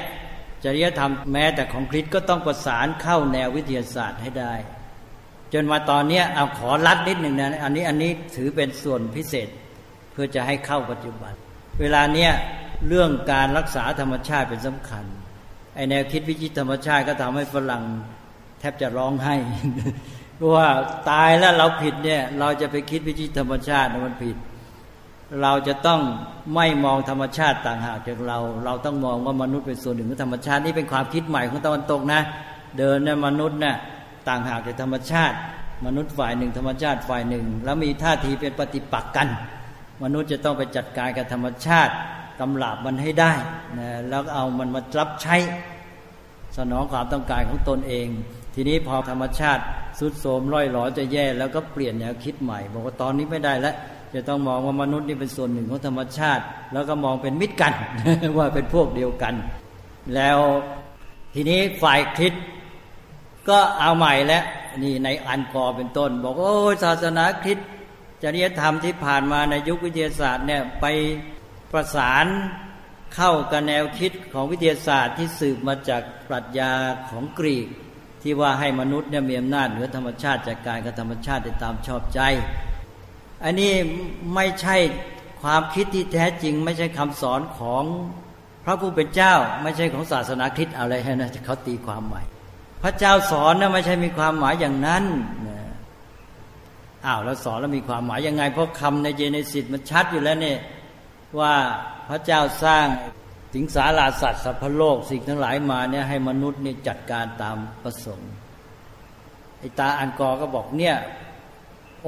[0.64, 4.54] จริยธรรมแม้แต่ของคริสก็ต้องประสานเข้าแนววิทยาศาสตร์ให้ได้
[5.54, 9.48] จนมาตอนนี้เอาขอรัดนิดหนึ่งนะอันนี้อันนี้ถือเป็นส่วนพิเศษ
[10.12, 11.32] เพื่อจะให้เข้าปัจจุบัน
[11.80, 12.32] เวลาเนี้ย
[12.88, 15.04] เรื่องการรักษาธรรมชาติเป็นสำคัญ
[15.74, 17.82] ไอแนวคิดวิจิตธรรมชาติก็ทำให้ฝรั่ง
[18.58, 19.36] แทบจะร้องไห้
[20.36, 20.68] เพราะว่า
[21.10, 24.36] ตายแล้วเราผิดเนี่ย เราจะไปคิดวิจิตธรรมชาติมันผิด
[25.42, 26.00] เราจะต้อง
[26.54, 32.20] ไม่มองธรรมชาติต่างหากจากเรา เราต้องมองว่ามนุษย์เป็นส่วนหนึ่งของธรรมชาตินี่เป็นความคิดใหม่ของตะวันตกนะ
[32.78, 33.76] เดินเนี่ยมนุษย์เนี่ย
[34.28, 35.36] ต่างหากจากธรรมชาติ
[35.86, 39.28] มนุษย์ฝ่ายหนึ่ง ธรรมชาติฝ่ายหนึ่ง แล้วมีท่าทีเป็นปฏิปักษ์กัน
[40.04, 41.92] มนุษย์จะต้องไปจัดการกับธรรมชาติ
[42.40, 43.32] กำลาบมันให้ได้
[43.78, 45.36] นะแล้วเอามันมารับใช้
[46.58, 48.08] สนองความต้องการของตนเอง
[48.54, 49.62] ทีนี้พอธรรมชาติ
[49.98, 53.74] สุดโทมร่อยหลอจะแย่ แล้วก็เปลี่ยนแนวคิดใหม่ บอกว่าตอนนี้ไม่ได้แล้ว
[54.14, 57.72] จะต้องมองว่ามนุษย์นี่เป็นส่วนหนึ่งของธรรมชาติ แล้วก็มองเป็นมิตรกัน
[58.38, 59.34] ว่าเป็นพวกเดียวกัน
[60.14, 60.38] แล้ว
[61.34, 62.32] ทีนี้ฝ่ายคิด
[63.48, 64.44] ก็เอาใหม่แล้ว
[64.82, 66.54] นี่ในอันกอเป็นต้น บอกโอ้
[66.84, 67.68] ศาสนาคริสต์
[68.22, 70.86] จริยธรรมที่ผ่านมาในยุควิทยาศาสตร์เนี่ยไป
[71.72, 72.26] ประสาน
[73.14, 76.72] เข้ากับแนวคิดของวิทยาศาสตร์ที่สืบมาจากปรัชญา
[77.10, 77.68] ของกรีก
[78.22, 82.20] ที่ว่าให้มนุษย์เนี่ยมีอำนาจเหนือธรรมชาติจากการกับธรรมชาติได้ตามชอบใจ
[83.44, 83.72] อันนี้
[84.34, 84.76] ไม่ใช่
[85.42, 87.84] ความคิดที่แท้จริง ไม่ใช่คำสอนของ
[88.64, 92.22] พระผู้เป็นเจ้า ไม่ใช่ของศาสนาคริสต์อะไรนะเขาตีความใหม่
[92.82, 95.04] พระเจ้าสอนนะไม่ใช่มีความหมายอย่างนั้น
[97.06, 100.58] อ้าวแล้วสอนแล้วมีความหมายยังไง เพราะคำในเจเนซิสมันชัดอยู่แล้วเนี่ย
[101.40, 101.54] ว่า
[102.08, 102.86] พระเจ้าสร้าง
[103.54, 108.30] สิงสาราสัตว์สัพพโลกสิ่งทั้งหลายมาเนี่ยให้มนุษย์นี่จัดการตามประสงค์
[109.58, 110.96] ไอตาอันกอก็บอกเนี่ย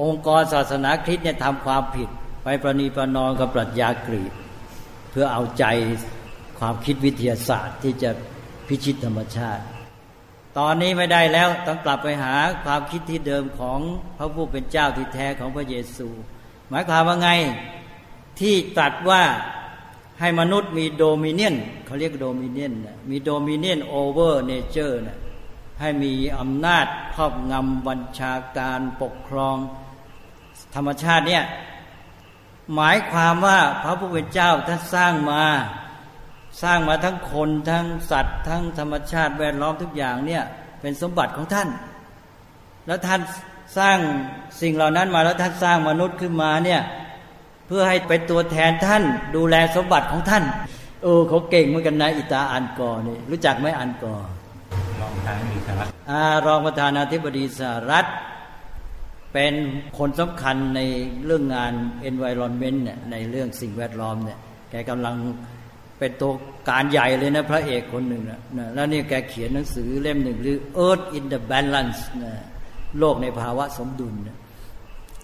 [0.01, 2.09] องค์กรศาสนาคริสต์เนี่ยทำความผิด
[2.43, 4.33] ไปประนีประนอมกับปรัชญากรีก
[5.09, 5.65] เพื่อเอาใจ
[6.59, 8.09] ความคิดวิทยาศาสตร์ที่จะ
[8.67, 9.63] พิชิตธรรมชาติ
[10.57, 13.79] ตอนนี้ไม่ได้แล้วต้องกลับไปหาความคิดที่เดิมของ
[14.17, 16.07] พระผู้เป็นเจ้าที่แท้ของพระเยซู
[16.69, 17.29] หมายความว่าไง
[18.39, 19.23] ที่ตรัสว่า
[20.19, 22.73] ให้มนุษย์มี dominion เขาเรียก dominion
[23.09, 25.17] มี dominion over nature นะ
[25.79, 29.57] ให้มีอำนาจครอบงำบัญชาการปกครอง
[30.75, 31.43] ธรรมชาติเนี่ย
[32.75, 35.43] หมายความว่าพระผู้เป็นเจ้าท่านสร้างมา
[36.63, 40.43] สร้างมาทั้งคนทั้งสัตว์ ทั้งธรรมชาติแวดล้อมทุกอย่างเนี่ย
[40.81, 41.69] เป็นสมบัติของท่าน
[42.87, 43.21] แล้วท่าน
[43.77, 43.97] สร้าง
[44.61, 46.81] สิ่งเหล่านั้นมาแล้วท่านสร้างมนุษย์ขึ้นมาเนี่ย
[47.67, 49.03] เพื่อให้เป็นตัวแทนท่าน
[49.35, 50.43] ดูแลสมบัติของท่าน
[51.03, 54.15] โอ้เขาเก่งเหมือนกันนะอิตาอันกอนี่รู้จักไหมอันกอ
[54.99, 55.89] รองประธานาธิบดีสหรั
[56.43, 58.05] ฐรองประธานาธิบดีสหรัฐ
[59.33, 59.53] เป็น
[59.97, 60.81] คนสำคัญใน
[61.25, 61.73] เรื่องงาน
[62.09, 64.39] environment เนี่ยในเรื่องสิ่งแวดล้อมเนี่ย
[64.71, 65.15] แกกำลัง
[65.99, 66.31] เป็นตัว
[66.69, 68.39] การใหญ่เลยนะพระเอกคนหนึ่งนะ
[68.73, 72.33] แล้วนี่แกเขียนหนังสือเล่มหนึ่งหรือ Earth in the Balance นะ
[72.99, 74.37] โลกในภาวะสมดุลนะ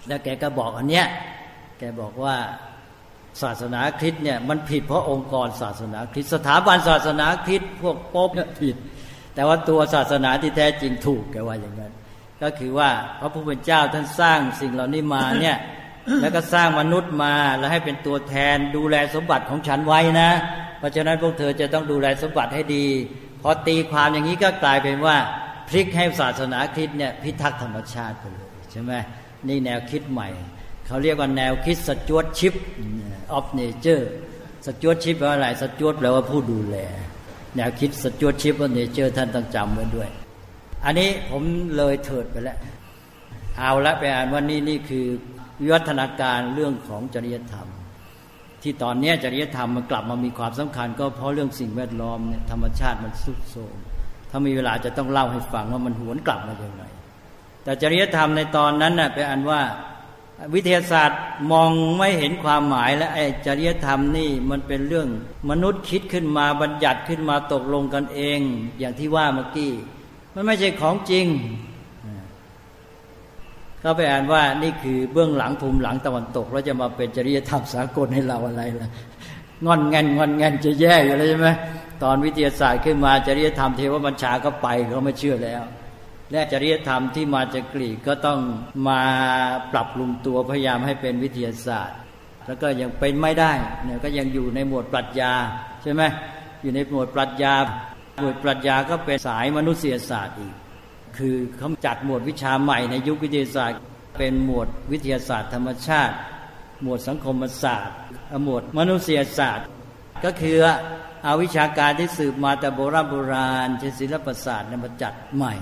[0.08, 1.06] แล้วแกก็บอกอันเนี้ย
[1.78, 2.36] แกบอกว่า
[3.42, 8.76] ศาสนาคริสต์เนี่ยมันผิดเพราะองค์กรศาสนาคริสต์สถาบันศาสนาคริสต์พวกป๊บเนี่ยผิด
[9.34, 11.92] แต่ว่าตัวศาสนาที่แท้จริงถูกแกว่าอย่างนั้น
[12.42, 15.56] ก็คือว่าพระผู้เป็นเจ้าท่านสร้างสิ่งเหล่านี้มาเนี่ย
[16.20, 20.30] แล้วก็สร้างมนุษย์มาแล้วให้เป็นตัวแทนดูแลสมบัติของฉันไว้นะ
[20.84, 22.84] ราะฉะนั้นพวกเธอจะต้องดูแลสมบัติให้ดี
[23.42, 25.16] พอตีความอย่างนี้ก็กลายเป็นว่า
[25.68, 28.92] พลิกให้ศาสนาคริสต์เนี่ยพิทักษ์ธรรมชาติไปเลยใช่ไหม
[29.48, 30.28] นี่แนวคิดใหม่
[30.86, 32.54] เขาเรียกว่าแนวคิด stewardship
[33.32, 36.76] of nature stewardship แปลว่าอะไร steward แปลว่าผู้ดูแล
[37.56, 40.08] แนวคิด stewardship of nature ท่านต้องจำไว้ด้วย
[40.84, 41.42] อันนี้ผม
[41.76, 42.58] เลยเถิดไปแล้ว
[43.58, 45.06] เอาละไปอ่านว่านี่นี่คือ
[45.62, 47.68] วิวัฒนาการเรื่องของจริยธรรม
[48.64, 53.76] ที่ตอนนี้จริยธรรมมันกลับมามีความสำคัญ ก็เพราะเรื่องสิ่งแวดล้อมเนี่ยธรรมชาติมันทรุดโทรม
[54.30, 56.84] ถ้ามีเวลาจะต้องเล่าให้ฟังว่ามันหวนกลับมาอย่างไร
[57.64, 59.60] แต่จริยธรรมในตอนนั้นน่ะไปอ่านว่า
[60.54, 61.20] วิทยาศาสตร์
[61.52, 65.08] มองไม่เห็นความหมายและไอ้จริยธรรมนี่มันเป็นเรื่อง
[65.50, 68.40] มนุษย์คิดขึ้นมาบัญญัติขึ้นมาตกลงกันเอง
[68.78, 69.72] อย่างที่ว่าเมื่อกี้
[70.34, 71.26] มันไม่ใช่ของจริง
[73.84, 78.88] ก็ไปอ่านว่านี่คือเบื้องหลังภูมิหลังตะวันตก แล้วจะมาเป็นจริยธรรมสากลให้เราอะไรล่ะ
[79.66, 81.48] งอนเงนงอนเงนจะแย่อยู่แล้วใช่ไหม
[82.02, 85.62] ตอนวิทยาศาสตร์ขึ้นมาจริยธรรมเทวบัญชาก็ไปเขาไม่เชื่อแล้ว
[86.32, 88.38] และจริยธรรมที่มาจากกรีกก็ต้อง
[88.88, 89.00] มา
[89.72, 91.98] ปรับปรุงตัวพยายามให้เป็นวิทยาศาสตร์
[92.46, 93.52] แล้วก็ยังเป็นไม่ได้
[93.84, 95.32] เนี่ยก็ยังอยู่ในหมวดปรัชญา
[95.82, 96.02] ใช่ไหม
[96.62, 97.54] อยู่ในหมวดปรัชญา
[98.20, 100.54] หมวดปรัชญาก็เป็นสายมนุษยศาสตร์อีก
[101.16, 103.80] คือเขาจัดหมวดวิชาใหม่ในยุควิทยาศาสตร์
[104.18, 106.14] เป็นหมวดวิทยาศาสตร์ธรรมชาติ
[106.82, 107.96] หมวดสังคมศาสตร์
[108.44, 109.66] หมวดมนุษยศาสตร์
[110.24, 110.58] ก็คือ
[111.24, 115.54] เอาวิชาการที่สืบมาแต่โบราณโบราณเช่นศิลปศาสตร์นมาจัดใหม่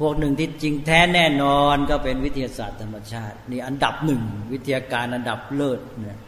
[0.00, 6.18] พวกหนึ่งที่จริงแท้แน่นอนก็เป็นวิทยาศาสตร์ธรรมชาติ นี่อันดับหนึ่งวิทยาการอันดับเลิศเนี่ย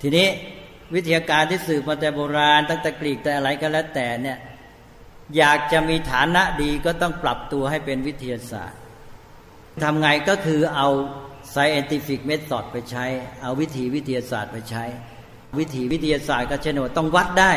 [0.00, 0.26] ทีนี้
[0.94, 4.38] วิทยาการที่สืบมาแต่โบราณตั้งแต่กรีกแต่อะไรก็แล้วแต่เนี่ย
[5.36, 8.78] อยากจะมีฐานะดีก็ต้องปรับตัวให้เป็นวิทยาศาสตร์
[9.82, 10.88] ทำไงก็คือเอา
[11.54, 13.04] scientific method ไปใช้
[13.42, 14.84] เอาวิธีวิทยาศาสตร์ไปใช้
[15.58, 17.52] วิธีวิทยาศาสตร์ก็เช่นว่าต้องวัดได้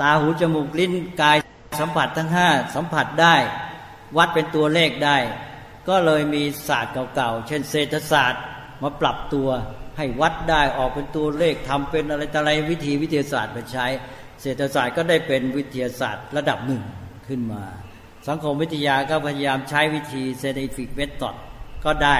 [0.00, 1.36] ตาหูจมูกลิ้นกาย
[1.80, 3.36] สัมผัสทั้งห้าสัมผัสได้
[4.16, 5.16] วัดเป็นตัวเลขได้
[5.88, 8.42] ก็เลยมีศาสตร์เก่าๆ เช่นเศรษฐศาสตร์
[8.82, 9.48] มาปรับตัว
[9.96, 13.86] ให้วัดได้ออกเป็นตัวเลขทำเป็นอะไรต่ออะไรวิธีวิทยาศาสตร์ไปใช้
[14.40, 16.82] เศรษฐศาสตร์ก็ได้เป็นวิทยาศาสตร์ระดับหนึ่ง
[17.28, 17.62] ขึ้นมา
[18.28, 21.34] สังคมวิทยาก็พยายามใช้วิธี scientific method
[21.84, 22.16] ก็ได้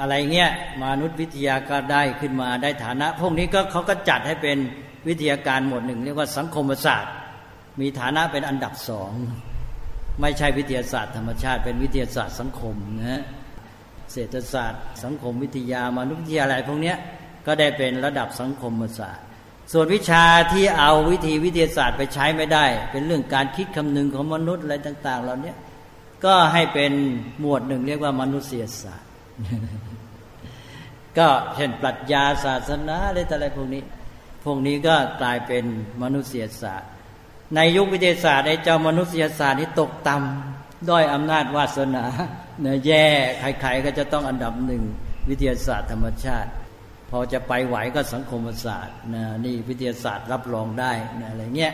[0.00, 0.50] อะไรเงี้ย
[0.82, 4.58] มนุษยวิทยาก็ได้ขึ้นมาได้ฐานะ พวกนี้ก็เขาก็จัดให้เป็น
[5.08, 7.12] วิทยาการหมวดหนึ่ง เรียกว่าสังคมศาสตร์
[7.80, 9.12] มีฐานะเป็นอันดับสอง
[10.20, 13.22] ไม่ใช่วิทยาศาสตร์ธรรมชาติ เป็นวิทยาศาสตร์สังคมนะ
[14.12, 16.94] เศรษฐศาสตร์ สังคมวิทยามนุษยวิทยาอะไรพวกนี้
[17.46, 19.26] ก็ได้เป็นระดับสังคมศาสตร์
[19.72, 25.52] ส่วนวิชาที่เอาวิธีวิทยาศาสตร์ไปใช้ไม่ได้ เป็นเรื่องการคิดคำนึงของมนุษย์อะไรต่าง ๆ เหล่านี้
[26.24, 26.92] ก็ให้เป็น
[27.40, 29.10] หมวดหนึ่งเรียกว่ามนุษยศาสตร์
[31.18, 33.82] ก็เช่นปรัชญาศาสนาอะไรต่อะไรพวกนี้
[34.44, 35.64] พวกนี้ก็กลายเป็น
[36.02, 36.90] มนุษยศาสตร์
[37.54, 42.04] ในยุควิทยาศาสตร์ในเจ้ามนุษยศาสตร์ที่ตกต่ำด้อยอำนาจวาสนา
[42.60, 43.06] เนแย่
[43.60, 44.82] ใครๆก็จะต้องอันดับหนึ่ง
[45.28, 46.50] วิทยาศาสตร์ธรรมชาติ
[47.12, 51.72] พอจะไปไหวก็สังคมศาสตร์นะนี่วิทยาศาสตร์รับรองได้นะอะไรเงี้ย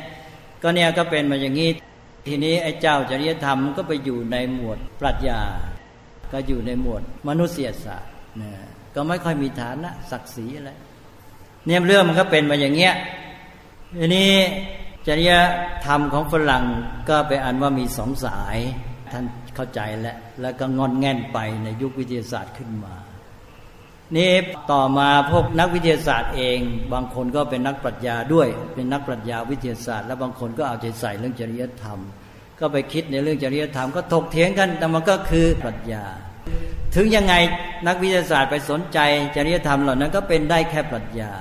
[0.62, 1.70] ก็เนี่ยก็เป็นมาอย่างนี้
[2.26, 5.40] ทีนี้ไอ้เจ้าจริยธรรมก็ไปอยู่ในหมวดปรัชญา
[6.32, 8.50] ก็อยู่ในหมวดมนุษยศาสตร์นะ
[8.94, 10.70] ก็ไม่ค่อยมีฐานะศักดิ์ศรีอะไร
[11.66, 12.94] เนี่ยเรื่องมันก็เป็นมาอย่างเงี้ย
[13.98, 14.32] ทีนี้
[15.06, 15.32] จริย
[15.86, 16.64] ธรรมของฝรั่ง
[17.08, 18.58] ก็ไปอันว่ามีสองสาย
[19.12, 19.24] ท่าน
[19.54, 22.94] เข้าใจแล้วแล้วก็งอนแง่นไปในยุควิทยาศาสตร์ขึ้นมา
[24.16, 24.30] นี่
[24.72, 26.58] ต่อมาพวกนักวิทยาศาสตร์เอง
[26.92, 31.98] บางคนก็เป็นนักปรัชญาด้วย เป็นนักปรัชญาวิทยาศาสตร์ แล้วบางคนก็เอาใจใส่เรื่องจริยธรรม
[32.60, 36.04] ก็ไปคิดในเรื่องจริยธรรมก็ถกเถียงกันแต่มันก็คือปรัชญา
[36.94, 37.34] ถึงยังไง
[37.86, 38.98] นักวิทยาศาสตร์ไปสนใจ
[39.36, 41.32] จริยธรรมเหล่านั้นก็เป็นได้แค่ปรัชญา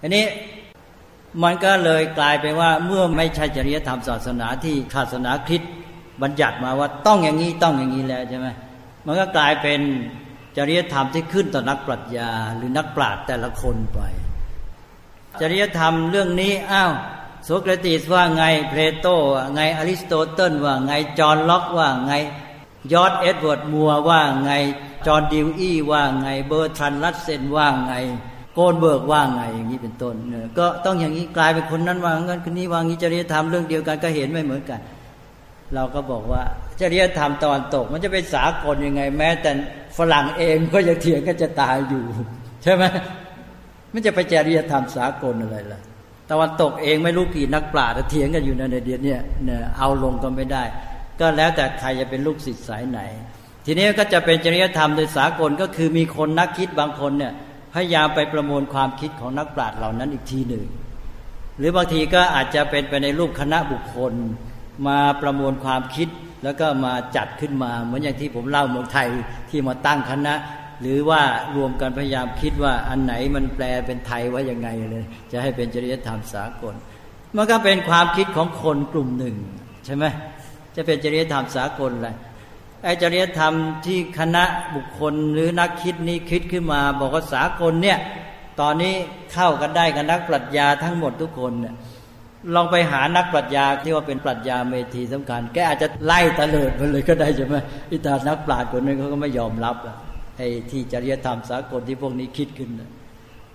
[0.00, 0.24] อันนี้
[1.42, 5.72] มันก็เลยกลายไปว่าเมื่อไม่ใช่จริยธรรมศาสนาที่ศาสนาคริสต์
[6.22, 8.48] บัญญัติมาว่าต้องอย่างนี้ต้องอย่างนี้แล้วใช่ไหม
[9.06, 9.80] มันก็กลายเป็น
[10.56, 14.00] จริยธรรมที่ขึ้นต่อนักปรัชญา หรือนักปราชญ์แต่ละคนไป
[15.40, 16.92] จริยธรรมเรื่องนี้อ้าว
[17.44, 22.12] โสเครติสว่าไงเพลโตว่าไงอริสโตเติลว่าไงจอห์นล็อกว่าไง
[22.92, 24.50] จอร์จเอ็ดเวิร์ดมัวร์ว่าไง
[25.06, 27.94] จอห์นดิวอี้ว่าไงเบอร์ทรันด์รัสเซลล์ว่าไง
[28.54, 30.14] โคลเบิร์กว่าไงอย่างนี้เป็นต้น
[30.58, 34.80] ก็ต้องอย่างนี้กลายเป็นคนนั้นว่างั้นคนนี้ว่างี้จริยธรรมเรื่องเดียวกันก็เห็นไม่เหมือนกัน
[35.74, 36.42] เราก็บอกว่า
[36.80, 39.50] จริยธรรมตะวันตก มันจะเป็นสากลยังไง แม้แต่
[39.98, 42.04] ฝรั่งเองก็ยังเถียงก็จะตายอยู่
[42.62, 42.84] ใช่ไหม
[43.92, 45.80] มันจะไปจริยธรรมสากลอะไรล่ะ
[46.30, 50.64] ตะวันตกเองไม่รู้กี่นักปราชญ์เถียงกันอยู่ในเดียนนี่ยเนี่ยเอาลงก็ไม่ได้
[51.20, 53.00] ก็แล้วแต่ใครจะเป็นลูกศิษย์สายไหน
[53.64, 57.32] ทีนี้ก็จะเป็นจริยธรรมโดยสากลก็คือมีคนนักคิดบางคนเนี่ย
[57.74, 60.64] พยายามไปประมวลความคิดของนักปราชญ์เหล่านั้นอีกทีหนึ่ง
[61.58, 64.12] หรือบางทีก็อาจจะเป็นไปในรูปคณะบุคคล
[64.86, 66.08] มาประมวลความคิด
[66.46, 69.08] แล้วก็มาจัดขึ้นมา เหมือนอย่างที่ผมเล่าเมืองไทย
[69.50, 70.34] ที่มาตั้งคณะ
[70.80, 71.20] หรือว่า
[71.56, 76.74] รวมกันพยายามคิดว่าอันไหนมันแปลเป็นไทยว่ายังไงเลย จะให้เป็นจริยธรรมสากล
[77.36, 79.36] มันก็เป็นความคิดของคนกลุ่มหนึ่ง
[79.84, 80.04] ใช่ไหม
[80.76, 82.10] จะเป็นจริยธรรมสากลอะไร
[82.82, 83.52] ไอ้จริยธรรม
[83.86, 87.98] ที่คณะบุคคลหรือนักคิดนี้คิดขึ้นมา บอกว่าสากลเนี่ย
[88.60, 88.94] ตอนนี้
[89.32, 91.74] เข้ากันได้กับนักปรัชญาทั้งหมดทุกคนเนี่ย
[92.54, 97.56] ลองไปหานักปรัชญาที่ว่าเป็นปรัชญาเมธีสำคัญ แกอาจจะไล่ตะเลิดไปเลยก็ได้ใช่ไหม
[97.90, 99.76] อิตานักปราชญ์คนนึงเขาก็ไม่ยอมรับ
[100.36, 102.70] ไอ้ที่จริยธรรมสากลที่พวกนี้คิดขึ้น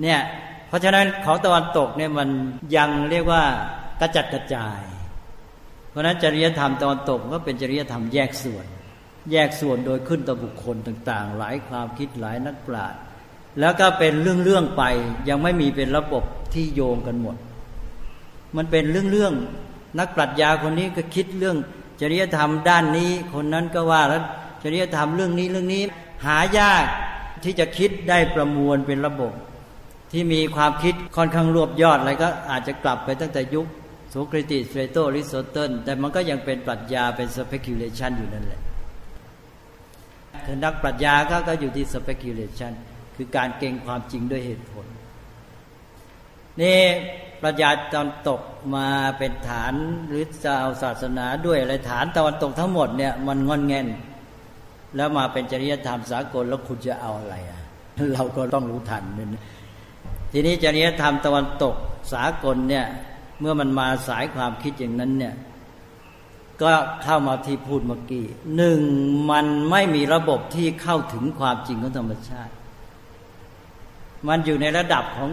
[0.01, 0.19] เนี่ย
[0.67, 2.29] เพราะฉะนั้นของตะวันตกเนี่ยมัน
[2.77, 3.43] ยังเรียกว่า
[4.01, 4.79] กระจัดกระจาย
[5.89, 8.65] เพราะฉะนั้นจริยธรรมตะวันตกก็เป็นจริยธรรมแยกส่วน
[9.31, 12.99] แยกส่วนโดยขึ้นต่อบุคคลต่าง ๆ หลายความคิดหลายนักปราชญ์
[13.59, 14.83] แล้วก็เป็นเรื่องๆไป
[15.29, 17.35] ยังไม่มีเป็นระบบที่โยงกันหมด
[18.57, 19.33] มันเป็นเรื่องเรื่อง
[19.99, 21.57] นักปรัชญาคนนี้ก็คิดเรื่อง
[22.01, 24.23] จริยธรรมด้านนี้ คนนั้นก็ว่าแล้ว
[24.63, 25.81] จริยธรรมเรื่องนี้เรื่องนี้
[26.25, 26.85] หายาก
[27.43, 29.33] ที่จะคิดได้ประมวลเป็นระบบ
[30.11, 33.67] ที่มีความคิดค่อนข้างรวบยอดอะไรก็อาจจะกลับไปตั้งแต่ยุค
[34.09, 38.61] โสเครติสเฟโตริโซเติลแต่มันก็ยังเป็นปรัชญาเป็น speculation อยู่นั่นแหละ
[40.45, 42.71] คือนักปรัชญาก็ก็อยู่ที่ speculation
[43.15, 44.85] คือการเก่งความจริงด้วยเหตุผล
[46.61, 46.79] นี่
[47.41, 48.41] ปรัชญาตอนตก
[48.75, 49.73] มาเป็นฐาน
[50.07, 53.87] หรือจะเอาศาสนาด้วยอะไรฐานตะวันตกทั้งหมดเนี่ยมันงอนเงิน
[54.95, 57.59] แล้วมาเป็นจริยธรรมสากลแล้วคุณจะเอาอะไรอะ
[58.13, 59.27] เราก็ต้องรู้ทันนี่
[60.31, 61.75] ทีนี้จริยธรรมตะวันตก
[62.13, 62.85] สากลเนี่ย
[63.39, 65.35] เมื่อมันมาสายความคิดอย่างนั้นเนี่ย
[66.61, 66.71] ก็
[67.03, 68.25] เข้ามาที่พูดเมื่อกี้
[68.55, 68.79] หนึ่ง
[69.31, 72.53] มันไม่มีระบบที่เข้าถึงความจริงของธรรมชาติ
[74.27, 75.29] มันอยู่ในระดับของ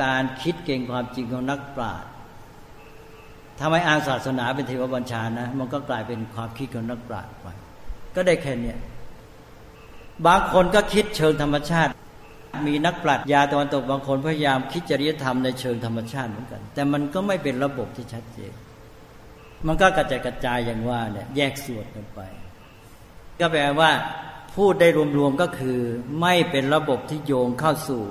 [0.00, 2.10] การคิดเก่งความจริงของนักปราชญ์
[3.60, 7.46] ทำไมอ้างศาสนาเป็นเทวบัญชานะ มันก็กลายเป็นความคิดของนักปราชญ์ไป
[8.14, 8.74] ก็ได้แค่นี้
[10.26, 11.90] บางคนก็คิดเชิงธรรมชาติ
[12.66, 18.52] มีนักปราชญ์ยาตะวันตกบางคนพยายามคิดจริยธรรมในเชิงธรรมชาติเหมือนกัน แต่มันก็ไม่เป็นระบบที่ชัดเจน
[19.66, 22.20] มันก็กระจายกระจายอย่างว่าเนี่ยแยกส่วนกันไป
[23.40, 23.90] ก็แปลว่า
[24.56, 24.88] พูดได้
[25.18, 25.78] รวมๆก็คือ
[26.20, 28.02] ไม่เป็นระบบที่โยงเข้าสู่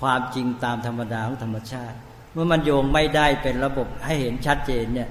[0.00, 1.96] ความจริงตามธรรมดาของธรรมชาติ
[2.32, 5.08] เมื่อมันโยงไม่ได้เป็นระบบให้เห็นชัดเจนเนี่ย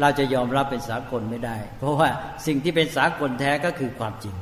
[0.00, 2.08] เราจะยอมรับเป็นสากลไม่ได้ เพราะว่า
[2.46, 4.34] สิ่งที่เป็นสากลแท้ก็คือความจริง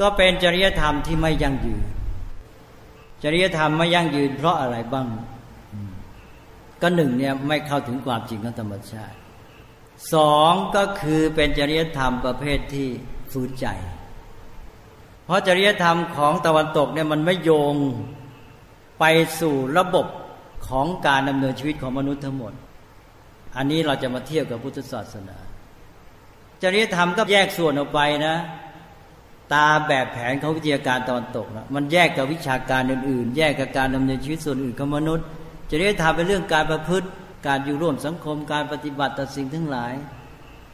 [0.00, 1.82] ก็เป็นจริยธรรมที่ไม่ยั่งยืน
[3.22, 5.06] จริยธรรมไม่ยั่งยืน เพราะอะไรบ้าง
[6.82, 9.16] ก็หนึ่งเนี่ยไม่เข้าถึงความจริงของธรรมชาติ
[10.14, 12.88] สองก็คือเป็นจริยธรรมประเภทที่
[13.32, 13.66] ฝืนใจ
[15.26, 17.74] เพราะจริยธรรมของตะวันตกเนี่ยมันไม่โยง
[19.00, 19.04] ไป
[19.40, 20.06] สู่ระบบ
[20.68, 22.52] ของการดำเนินชีวิตของมนุษย์ทั้งหมด
[23.56, 25.36] อันนี้เราจะมาเทียบกับพุทธศาสนา
[26.62, 28.36] จริยธรรมก็แยกส่วนออกไปนะ
[29.52, 35.24] ตาแบบแผนของวิทยาการตอนตกนะมันแยกกับวิชาการอื่น ๆ แยกกับการดำเนินชีวิตส่วนอื่นของมนุษย์
[35.70, 37.08] จริยธรรมเป็นเรื่องการประพฤติ
[37.46, 39.92] การอยู่ร่วมสังคม การปฏิบัติต่อสิ่งทั้งหลาย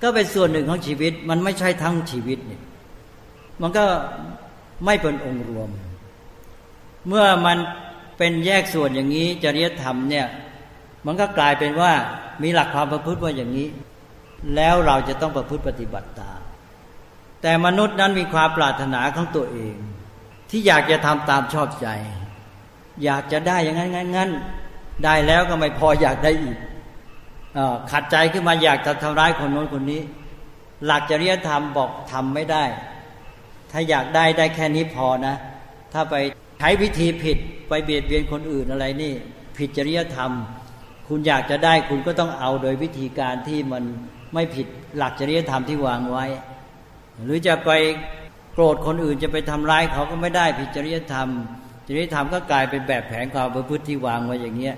[0.03, 2.63] ก็เป็นส่วนหนึ่งของชีวิต มันไม่ใช่ทั้งชีวิตเนี่ย
[3.63, 3.85] มันก็
[4.85, 5.69] ไม่เป็นองค์รวม
[7.09, 7.59] เมื่อมัน
[8.19, 10.27] เป็นแยกส่วนอย่างนี้จริยธรรมเนี่ย
[11.07, 11.93] มันก็กลายเป็นว่า
[12.43, 13.69] มีหลักความประพฤติว่าอย่างนี้
[14.57, 16.41] แล้วเราจะต้องประพฤติปฏิบัติตาม
[17.43, 19.77] แต่มนุษย์นั้นมีความปรารถนาของตัวเอง
[20.51, 21.89] ที่อยากจะทำตามชอบใจ
[23.05, 24.31] อยากจะได้อย่างนั้นงั้น
[25.05, 26.57] ได้แล้วก็ไม่พออยากได้อีก
[27.57, 27.59] อ
[27.91, 30.01] ขัดใจขึ้นมาอยากจะทำร้ายคนโน้นคนนี้
[30.85, 32.65] หลักจริยธรรมบอกทำไม่ได้
[33.73, 35.35] ถ้าอยากได้ได้แค่นี้พอนะ
[35.93, 36.15] ถ้าไป
[36.59, 39.13] ใช้วิธีผิดไปเบียดเบียนคนอื่นอะไรนี่
[39.59, 40.31] ผิดจริยธรรม
[41.09, 43.85] คุณอยากจะได้คุณก็ต้องเอาโดยวิธีการที่มัน
[44.35, 44.67] ไม่ผิด
[44.97, 46.25] หลักจริยธรรมที่วางไว้
[47.25, 47.71] หรือจะไป
[48.53, 51.29] โกรธคนอื่นจะไปทำร้ายเขาก็ไม่ได้ผิดจริยธรรม
[51.87, 54.77] จริยธรรมก็กลายเป็นแบบแผนความประพฤติที่วางไว้อย่างเงี้ย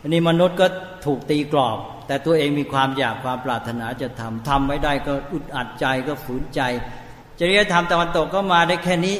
[0.00, 0.66] อันนี้มนุษย์ก็
[1.06, 6.60] ถูกตีกรอบ แต่ตัวเองมีความอยากความปรารถนาจะทำทำไม่ได้ก็อุดอัดใจก็ฝืนใจ
[7.40, 9.16] จริยธรรมตะวันตกก็มาได้แค่นี้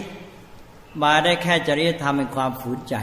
[1.02, 2.96] มาได้แค่จริยธรรมเป็นความฝืนใจ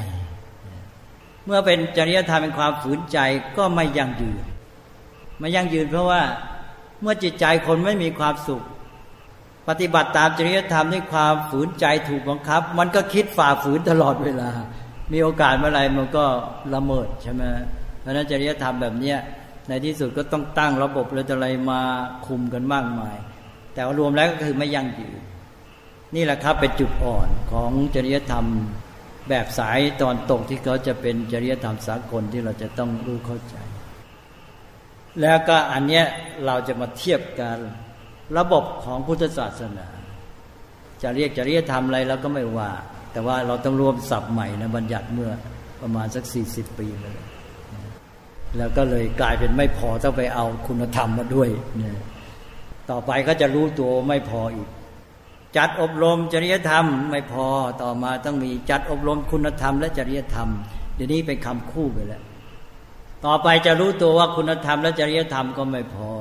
[1.46, 3.20] เมื่อเป็นจริยธรรมเป็นความฝืนใจ
[3.58, 4.38] ก็ไม่ยั่งยืน
[5.40, 6.22] ไม่ยั่งยืนเพราะว่า
[7.02, 8.64] เมื่อจิตใจคนไม่มีความสุข
[9.68, 14.50] ปฏิบัติตามจริยธรรมด้วยความฝืนใจถูกบังคับ มันก็คิดฝ่าฝืนตลอดเวลา
[15.14, 16.26] มีโอกาสเมื่อไรมันก็
[16.74, 17.44] ละเมิดใช่ไหม
[18.02, 19.18] เพราะนั้นจริยธรรมแบบเนี้ย
[19.68, 21.82] ในที่สุดก็ต้องตั้งระบบอะไรมา
[22.26, 23.16] คุมกันมากมาย
[23.76, 25.20] แต่ว่ารวมแล้วก็คือไม่ยั่งยืน
[26.16, 28.46] นี่แหละครับเป็นจุดอ่อนของจริยธรรม
[29.30, 33.56] แบบสายตอนตกที่เขาจะเป็นจริยธรรมสากลที่เราจะต้องรู้เข้าใจ
[35.22, 36.06] แล้วก็อันเนี้ย
[36.46, 37.58] เราจะมาเทียบกัน
[38.38, 39.88] ระบบของพุทธศาสนา
[41.04, 42.72] จะเรียกจริยธรรมอะไรเราก็ไม่ว่า
[43.12, 45.32] แต่ว่าเราต้องรวมศัพท์ใหม่นะบัญญัติเมื่อ
[45.82, 47.18] ประมาณสักสี่สิบปีเลย
[48.58, 51.96] แล้วก็เลยกลายเป็นไม่พอต้องไปเอาคุณธรรมมาด้วยเนี่ย
[52.90, 54.70] ต่อไปก็จะรู้ตัวไม่พออีก
[55.58, 57.48] จัดอบรมจริยธรรมไม่พอ
[57.82, 60.50] ต่อมาต้องมีจัดอบรมคุณธรรม และจริยธรรม
[60.96, 62.24] เดี๋ยวนี้เป็นคำคู่ไปแล้ว
[63.26, 66.12] ต่อไปจะรู้ตัวว่าคุณธรรม และจริยธรรมก็ไม่พอ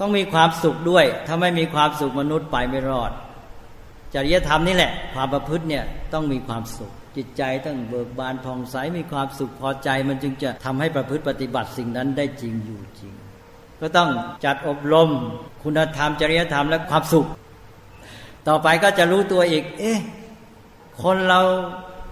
[0.00, 3.12] ต้องมีความสุขด้วย ถ้าไม่มีความสุขมนุษย์ไปไม่รอด
[4.14, 13.12] จริยธรรมนี่แหละ ความประพฤติเนี่ยต้องมีความสุข จิตใจต้องเบิกบานผ่องใสมีความสุขพอใจ มันจึงจะทำให้ประพฤติปฏิบัติสิ่งนั้นได้จริงอยู่จริง
[13.82, 14.10] ก็ต้อง
[14.44, 15.08] จัดอบรม
[15.62, 17.26] คุณธรรมจริยธรรมและความสุข
[18.48, 19.98] ต่อไปก็จะรู้ตัวอีก เอ๊ะ
[21.02, 21.40] คนเรา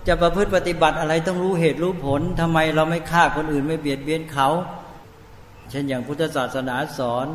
[0.08, 4.48] จะประพฤติปฏิบัติอะไรต้องรู้เหตุรู้ผลทำไมเราไม่ฆ่าคนอื่นไม่เบียดเบียนเขา
[5.70, 7.26] เช่นอย่างพุทธศาสนาสอน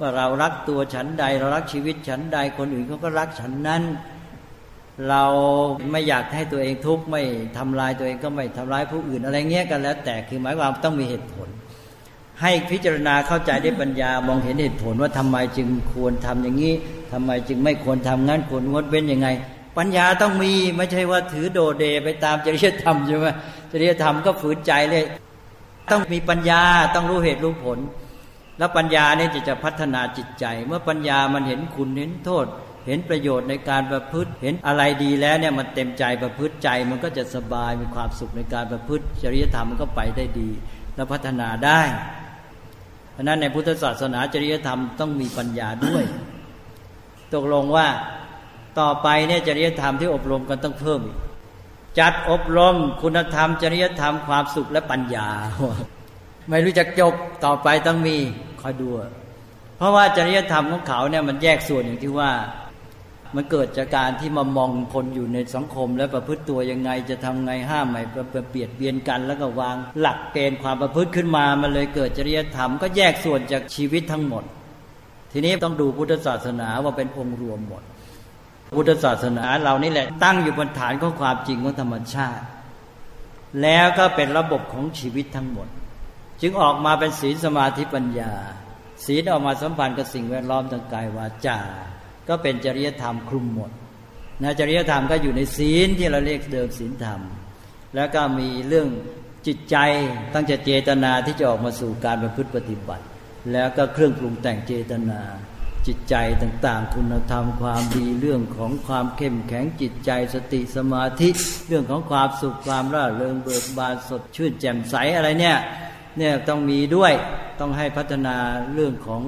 [0.00, 3.82] ว่าเรารักตัวฉันใด เรารักชีวิตฉันใด คนอื่นเขาก็รักฉันนั้น
[5.08, 5.24] เรา
[5.90, 7.22] ไม่อยากให้ตัวเองทุกข์ไม่
[7.58, 11.48] ทำลายตัวเองก็ไม่ทำลายผู้อื่นอะไรเงี้ยกันแล้ว แต่คือหมายความต้องมีเหตุผล
[12.42, 16.74] ให้พิจารณาเข้าใจได้ปัญญามองเห็นเหตุผลว่าทำไมจึงควรทำอย่างนี้
[17.12, 19.28] ทำไมจึงไม่ควรทำงั้นควรงดเว้นยังไง
[19.78, 23.26] ปัญญาต้องมีไม่ใช่ว่าถือโดเดไปตามจริยธรรมใช่ไหม
[23.72, 25.04] จริยธรรมก็ฝืนใจเลย
[25.90, 26.62] ต้องมีปัญญา
[26.94, 27.78] ต้องรู้เหตุรู้ผล
[28.58, 32.46] แล้วปัญญาเนี่ยจะจะพัฒนาจิตใจ เมื่อปัญญามันเห็นคุณเห็นโทษ
[32.86, 40.50] เห็นประโยชน์ในการประพฤติเห็นอะไรดีแล้วเนี่ยมันเต็มใจประพฤติใจ มันก็จะสบายมีความสุขในการประพฤติจริยธรรมมันก็ไปได้ดี
[40.94, 41.80] แล้วพัฒนาได้
[43.20, 46.04] ราะนั้นในพุทธศาสนาจริยธรรมต้องมีปัญญาด้วย
[47.34, 47.86] ตกลงว่า
[48.80, 51.00] ต่อไปเนี่ยจริยธรรมที่อบรมกันต้องเพิ่ม
[51.98, 55.28] จัดอบรมคุณธรรม จริยธรรมความสุขและปัญญา
[56.48, 57.14] ไม่รู้จักจบ
[57.44, 58.16] ต่อไปต้องมี
[58.60, 58.88] คอยดู
[59.76, 62.30] เพราะว่าจริยธรรมของเขาเนี่ยมันแยกส่วนอย่างที่ว่า
[63.34, 68.02] มันเกิดจากการที่มามองคนอยู่ในสังคม และประพฤติตัวยังไงจะทำไงห้ามไม่
[68.50, 74.44] เปลี่ยนเบียนกันแล้วก็วางหลักเกณฑ์ความประพฤติขึ้นมา มันเลยเกิดจริยธรรมก็แยกส่วนจากชีวิตทั้งหมด
[75.32, 77.82] ทีนี้ต้องดูพุทธศาสนาว่าเป็นองค์รวมหมด
[78.76, 82.44] พุทธศาสนาเรานี่แหละ ตั้งอยู่บนฐานของความจริงของธรรมชาติ
[83.62, 85.68] แล้วก็เป็นระบบของชีวิตทั้งหมด
[86.40, 88.32] จึงออกมาเป็นศีลสมาธิปัญญา
[89.06, 91.58] ศีลออกมาสัมพันธ์กับสิ่งแวดล้อมทางกายวาจา
[92.28, 93.70] ก็เป็นจริยธรรมคลุมหมด
[94.42, 97.20] นะจริยธรรมก็อยู่ในศีลที่เราเรียกเดิมศีลธรรม
[97.94, 98.88] แล้วก็มีเรื่อง
[99.46, 99.76] จิตใจ
[100.34, 103.04] ตั้งใจเจตนาที่จะออกมาสู่การประพฤติปฏิบัติ
[103.52, 105.20] แล้วก็เครื่องปรุงแต่งเจตนา
[105.86, 111.28] จิตใจต่างๆ คุณธรรมความดีเรื่องของความเข้มแข็งจิตใจสติสมาธิ
[111.68, 115.56] เรื่องของความสุขความร่าเริงเบิกบานสดชื่นแจ่มใสอะไรเนี่ย
[116.18, 117.12] เนี่ยต้องมีด้วย
[117.60, 118.36] ต้องให้พัฒนา
[118.74, 119.22] เรื่องของ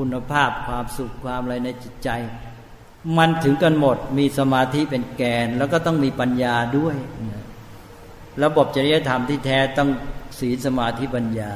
[0.00, 2.08] คุณภาพความสุขความอะไรในจิตใจ
[3.18, 6.96] มันถึงกันหมดมีสมาธิเป็นแกน แล้วก็ต้องมีปัญญาด้วย
[8.42, 9.90] ระบบจริยธรรมที่แท้ต้อง
[10.40, 11.52] ศีลสมาธิปัญญา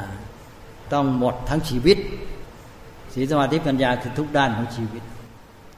[0.92, 1.98] ต้องหมดทั้งชีวิต
[3.14, 5.02] ศีลสมาธิปัญญาคือทุกด้านของชีวิต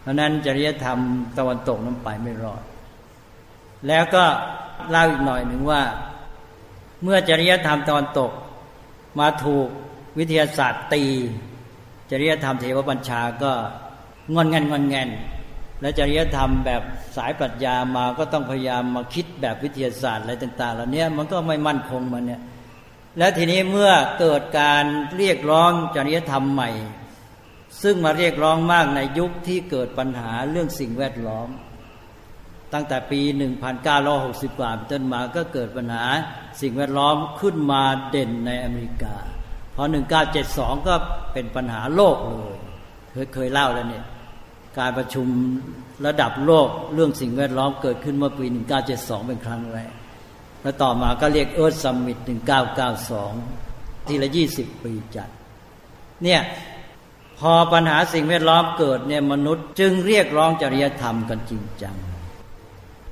[0.03, 0.99] เพราะนั้นจริยธรรม
[1.39, 2.63] ตะวันตกนั้นไปไม่รอด
[3.89, 4.25] แล้วก็
[4.91, 5.83] เล่าอีกหน่อยหนึ่งว่า
[7.03, 8.31] เมื่อจริยธรรมตะวันตก
[9.19, 9.69] มาถูก
[10.19, 11.05] วิทยาศาสตร์ตี
[12.11, 13.53] จริยธรรมเทวบัญชาก็
[14.35, 15.09] งอนเงันงอนเงัน
[15.81, 16.83] และจริยธรรมแบบ
[17.17, 22.43] สายปรัชญามาก็ต้องพยายามมาคิดแบบวิทยาศาสตร์อะไรต่างๆเหล่านี้มันก็ไม่มั่นคงมันเนี่ย
[23.19, 24.85] และทีนี้เมื่อเกิดการ
[25.17, 26.71] เรียกร้องจริยธรรมใหม่
[27.83, 31.49] ซึ่งมาเรียกร้องมากในยุคที่เกิดปัญหาเรื่องสิ่งแวดล้อม
[32.73, 33.21] ตั้งแต่ปี
[33.91, 36.05] 1960กว่าต้นมาก็เกิดปัญหา
[36.61, 39.17] สิ่งแวดล้อมขึ้นมาเด่นในอเมริกา
[39.77, 39.85] พอ
[40.35, 40.95] 1972 ก็
[41.33, 42.57] เป็นปัญหาโลกเลย
[43.13, 44.05] เคยเคยเล่าแล้วเนี่ย
[44.79, 45.27] การประชุม
[46.07, 48.47] ระดับโลกเรื่องสิ่งแวดล้อมเกิดขึ้นเมื่อปี
[48.87, 49.93] 1972 เป็นครั้งแรก
[50.63, 52.19] แล้วต่อมาก็เรียก Earth Summit
[52.93, 55.29] 1992 ทีละ 20 ปีจัด
[56.25, 56.41] เนี่ย
[57.39, 61.97] พอปัญหาสิ่งแวดล้อมเกิดเนี่ยมนุษย์จึงเรียกร้องจริยธรรมกันจริงจัง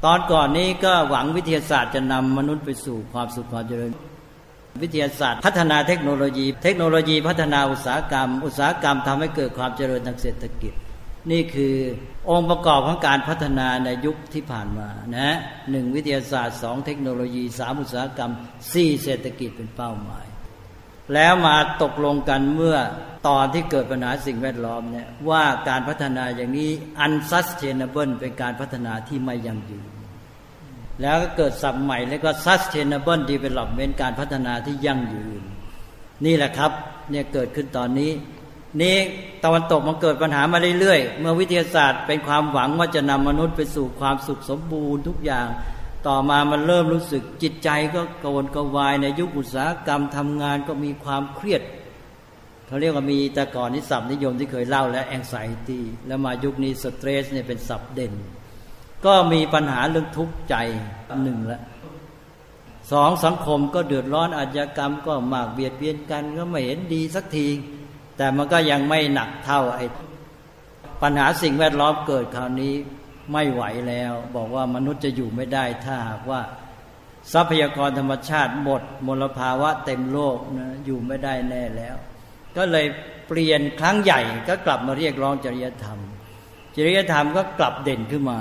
[0.04, 3.92] ตอนก่อนนี้ก็หวังวิทยาศาสตร์จะนำมนุษย์ไปสู่ความสุขความเจริญ
[4.82, 10.72] วิทยาศาสตร์ พัฒนาเทคโนโลยี เทคโนโลยีพัฒนาอุตสาหกรรม อุตสาหกรรมทำให้เกิดความเจริญทางเศรษฐกิจ
[11.30, 11.76] นี่คือ
[12.30, 15.36] องค์ประกอบของการพัฒนาในยุคที่ผ่านมานะ
[15.70, 18.32] หนึ่งวิทยาศาสตร์สองเทคโนโลยีสามอุตสาหกรรม
[18.72, 20.26] สี่เศรษฐกิจเป็นเป้าหมาย
[21.14, 22.76] แล้วมาตกลงกันเมื่อ
[23.28, 26.70] ตอนที่เกิดปัญหาสิ่งแวดล้อมเนี่ยว่าการพัฒนาอย่างนี้
[27.04, 29.93] unsustainable เป็นการพัฒนาที่ไม่ยั่งยืน
[31.00, 35.42] แล้วก็เกิดสับใหม่แล้วก็ sustainable development การพัฒนาที่ยั่งยืน
[36.24, 36.72] นี่แหละครับ
[37.10, 38.10] เนี่ยเกิดขึ้นตอนนี้
[38.82, 38.96] นี้
[39.44, 45.46] ตะวันตกมันเกิดปัญหามาเรื่อยๆ เมื่อวิทยาศาสตร์เป็นความหวังว่าจะนำมนุษย์ไปสู่ความสุขสมบูรณ์ทุกอย่าง
[46.06, 51.62] ต่อมามันเริ่มรู้สึกจิตใจก็กวนกวายในยุคอุตสาหกรรมทำงานก็มีความเครียด
[52.66, 55.34] เขาเรียกว่ามีแต่ก่อนนี้ศัพท์นิยมที่เคยเล่าแล้วแองไซ
[55.68, 58.12] ตี้แล้วมายุคนี้สเตรสเนี่ยเป็นศัพท์เด่น
[59.06, 60.54] ก็มีปัญหาเรื่องทุกข์ใจ
[61.22, 61.60] หนึ่งละ
[62.92, 67.46] สองสังคมก็เดือดร้อนอาชญากรรมก็มากเบียดเบียนกัน ก็ไม่เห็นดีสักที
[68.16, 69.86] แต่มันก็ยังไม่หนักเท่าไอ้
[71.02, 72.74] ปัญหาสิ่งแวดล้อมเกิดคราวนี้
[73.32, 76.40] ไม่ไหวแล้ว บอกว่ามนุษย์จะอยู่ไม่ได้ถ้าหากว่า
[77.32, 81.96] ทรัพยากรธรรมชาติหมดมลภาวะเต็มโลกนะอยู่ไม่ได้แน่แล้ว
[82.56, 82.86] ก็เลย
[83.28, 85.98] เปลี่ยนครั้งใหญ่ก็กลับมาเรียกร้องจริยธรรม
[86.76, 88.40] จริยธรรมก็กลับเด่นขึ้นมา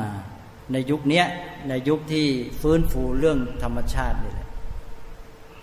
[0.72, 1.26] ในยุคเนี้ย
[1.70, 2.26] ในยุคที่
[2.62, 4.48] ฟื้นฟูเรื่องธรรมชาตินี่แหละ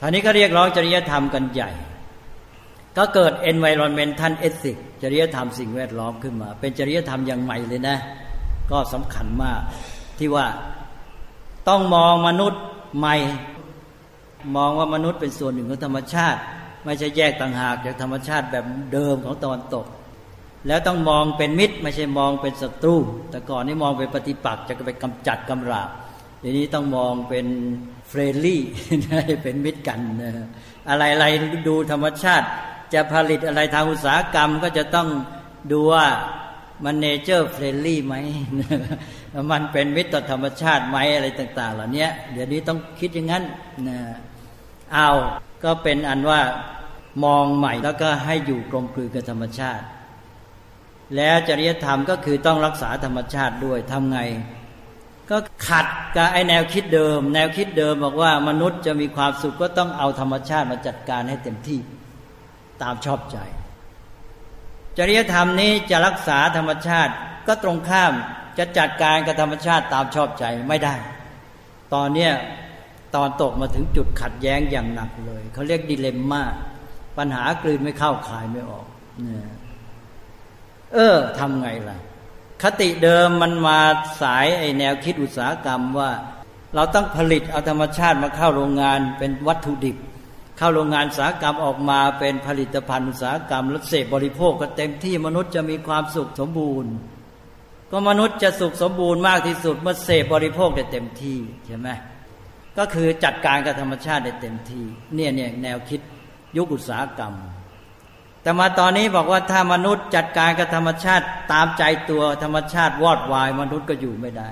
[0.01, 1.70] ท่านี้ก็เรียกร้องจริยธรรมกันใหญ่
[2.96, 7.96] ก็เกิด environmental ethics จริยธรรมสิ่งแวดล้อมขึ้นมา เป็นจริยธรรมอย่างใหม่เลยนะ
[8.70, 9.61] ก็สำคัญมาก
[10.18, 10.46] ที่ว่า
[11.68, 12.62] ต้องมองมนุษย์
[12.98, 13.16] ใหม่
[14.57, 16.40] มองว่ามนุษย์เป็นส่วนหนึ่งของธรรมชาติ
[16.84, 19.86] ไม่ใช่แยกต่างหากจากธรรมชาติแบบเดิมของตะวันตก
[20.66, 22.96] แล้วต้องมองเป็นมิตร ไม่ใช่มองเป็นศัตรู
[23.30, 25.90] แต่ก่อนนี้มองเป็นปฏิปักษ์จะไปกำจัดกำราบ
[26.42, 27.46] ทีนี้ต้องมองเป็น
[28.09, 28.62] friendly
[29.42, 30.00] เป็นมิตรกัน
[30.88, 31.26] อะไรอะไร
[31.68, 32.46] ดูธรรมชาติ
[32.94, 35.08] จะผลิตอะไรทางอุตสาหกรรมก็จะต้อง
[35.72, 36.06] ดูว่า
[36.84, 38.14] มัน nature friendly ไหม
[39.52, 43.44] มันเป็นมิตรต่อธรรมชาติไหมอะไรต่าง ๆ เหล่านี้เดี๋ยวนี้ต้องคิดอย่างนั้น
[43.88, 43.98] นะ
[44.92, 45.11] เอา
[45.64, 46.40] ก็เป็นอันว่า
[47.24, 49.84] มองใหม่แล้วก็ให้อยู่กลมกลืนกับธรรมชาติ
[51.16, 54.18] แล้วจริยธรรมก็คือต้องรักษาธรรมชาติด้วยทำไง
[55.30, 55.36] ก็
[55.68, 55.86] ขัด
[56.16, 61.80] กับไอแนวคิดเดิม แนวคิดเดิมบอกว่ามนุษย์จะมีความสุขก็ต้องเอาธรรมชาติมาจัดการให้เต็มที่
[62.82, 63.38] ตามชอบใจ
[64.98, 67.12] จริยธรรมนี้จะรักษาธรรมชาติ
[67.46, 68.12] ก็ตรงข้าม
[68.58, 70.94] จะจัดการกับธรรมชาติตามชอบใจไม่ได้
[71.94, 72.32] ตอนเนี้ย
[73.14, 76.42] ตอนตกมาถึงจุดขัดแย้งอย่างหนักเลย เขาเรียกดิเลมม่า
[77.18, 78.86] ปัญหากลืนไม่เข้าขายไม่ออก
[79.22, 79.48] เนี่ย
[80.95, 81.99] เออทำไงล่ะ
[82.62, 83.78] คติเดิมมันมา
[84.22, 86.11] สายไอแนวคิดอุตสาหกรรมว่า
[86.74, 89.97] เราต้องผลิตเอาธรรมชาติมาเข้าโรงงานเป็นวัตถุดิบ
[90.59, 96.93] เข้าโรงงานอุตสาหกรรมออกมาเป็นผลิตภัณฑ์อุตสาหกรรมแล้วเสพบริโภคก็เต็มที่มนุษย์จะมีความสุขสมบูรณ์
[97.91, 101.88] ก็มนุษย์จะสุขสมบูรณ์มากที่สุดเมื่อเสพบริโภคได้เต็มที่ใช่ไหม
[102.78, 104.84] ก็คือจัดการกับธรรมชาติได้เต็มที่
[105.14, 106.01] เนี่ยเนี่ยแนวคิด
[106.57, 107.34] ยุคอุตสาหกรรม
[108.43, 114.49] แต่มาตอนนี้บอกว่าถ้ามนุษย์จัดการกับธรรมชาติตามใจตัวธรรมชาติวอดวาย มนุษย์ก็อยู่ไม่ได้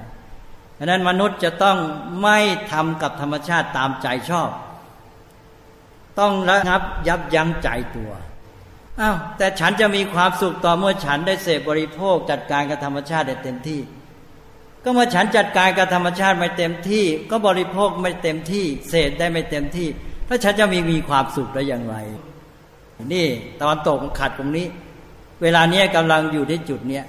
[0.78, 1.78] ดังนั้นมนุษย์จะต้อง
[2.22, 2.38] ไม่
[2.72, 4.50] ทำกับธรรมชาติตามใจชอบ
[6.18, 8.10] ต้องระงับยับยั้งใจตัว
[9.00, 13.80] อ้าวแต่ฉันจะมีความสุขต่อเมื่อฉันได้เสพบริโภค จัดการกับธรรมชาติได้เต็มที่
[14.84, 19.88] ก็เมื่อฉันจัดการกับธรรมชาติไม่เต็มที่ ก็บริโภคไม่เต็มที่ เสพได้ไม่เต็มที่
[20.26, 21.96] แล้วฉันจะมีมีความสุขได้อย่างไร
[23.12, 23.26] นี่
[23.62, 24.66] ตอนตกมันขัดตรงนี้
[25.42, 27.04] เวลาเนี้ยกำลังอยู่ที่จุดเนี้ย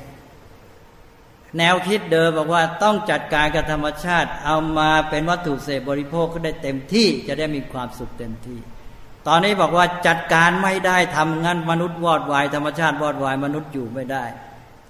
[1.57, 8.59] แนวคิดเดิมบอกว่าต้องจัดการกับธรรมชาติ เอามาเป็นวัตถุเสพบริโภคก็ได้เต็มที่จะได้มีความสุขเต็มที่
[9.27, 14.25] ตอนนี้บอกว่าจัดการไม่ได้ทำงั้นมนุษย์วอดวายธรรมชาติวอดวายมนุษย์อยู่ไม่ได้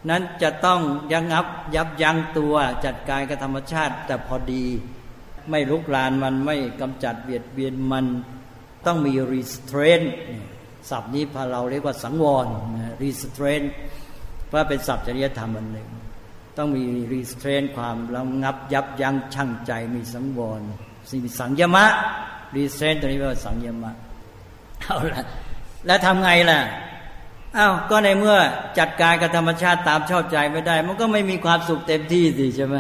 [0.10, 0.80] นั้นจะต้อง
[1.14, 1.46] ยังับ
[1.76, 4.66] ยับยั้งตัวจัดการกับธรรมชาติ แต่พอดี
[5.50, 8.06] ไม่ลุกลานมันไม่กำจัดเบียดเบียนมัน
[8.86, 10.08] ต้องมี restraint
[10.90, 12.48] ศัพท์นี้พาเราเรียกว่าสังวร
[13.04, 13.68] restraint
[14.54, 15.90] ว่าเป็นศัพท์จริยธรรมอันหนึ่ง
[16.58, 20.62] ต้องมีรีสเทรนความระงับยับยั้งชั่งใจมีสังวร
[21.10, 21.86] สิมีสังยมะ
[22.56, 23.92] รีสเทรนตัวนี้ว่าสังยมะ
[24.82, 25.24] เอาละ
[25.86, 26.60] แล้วทำไงล่ะ
[27.58, 28.38] อ้าวก็ในเมื่อ
[28.80, 32.76] จัดการกับธรรมชาติตามชอบใจไม่ได้ มันก็ไม่มีความสุขเต็มที่สิใช่ไหม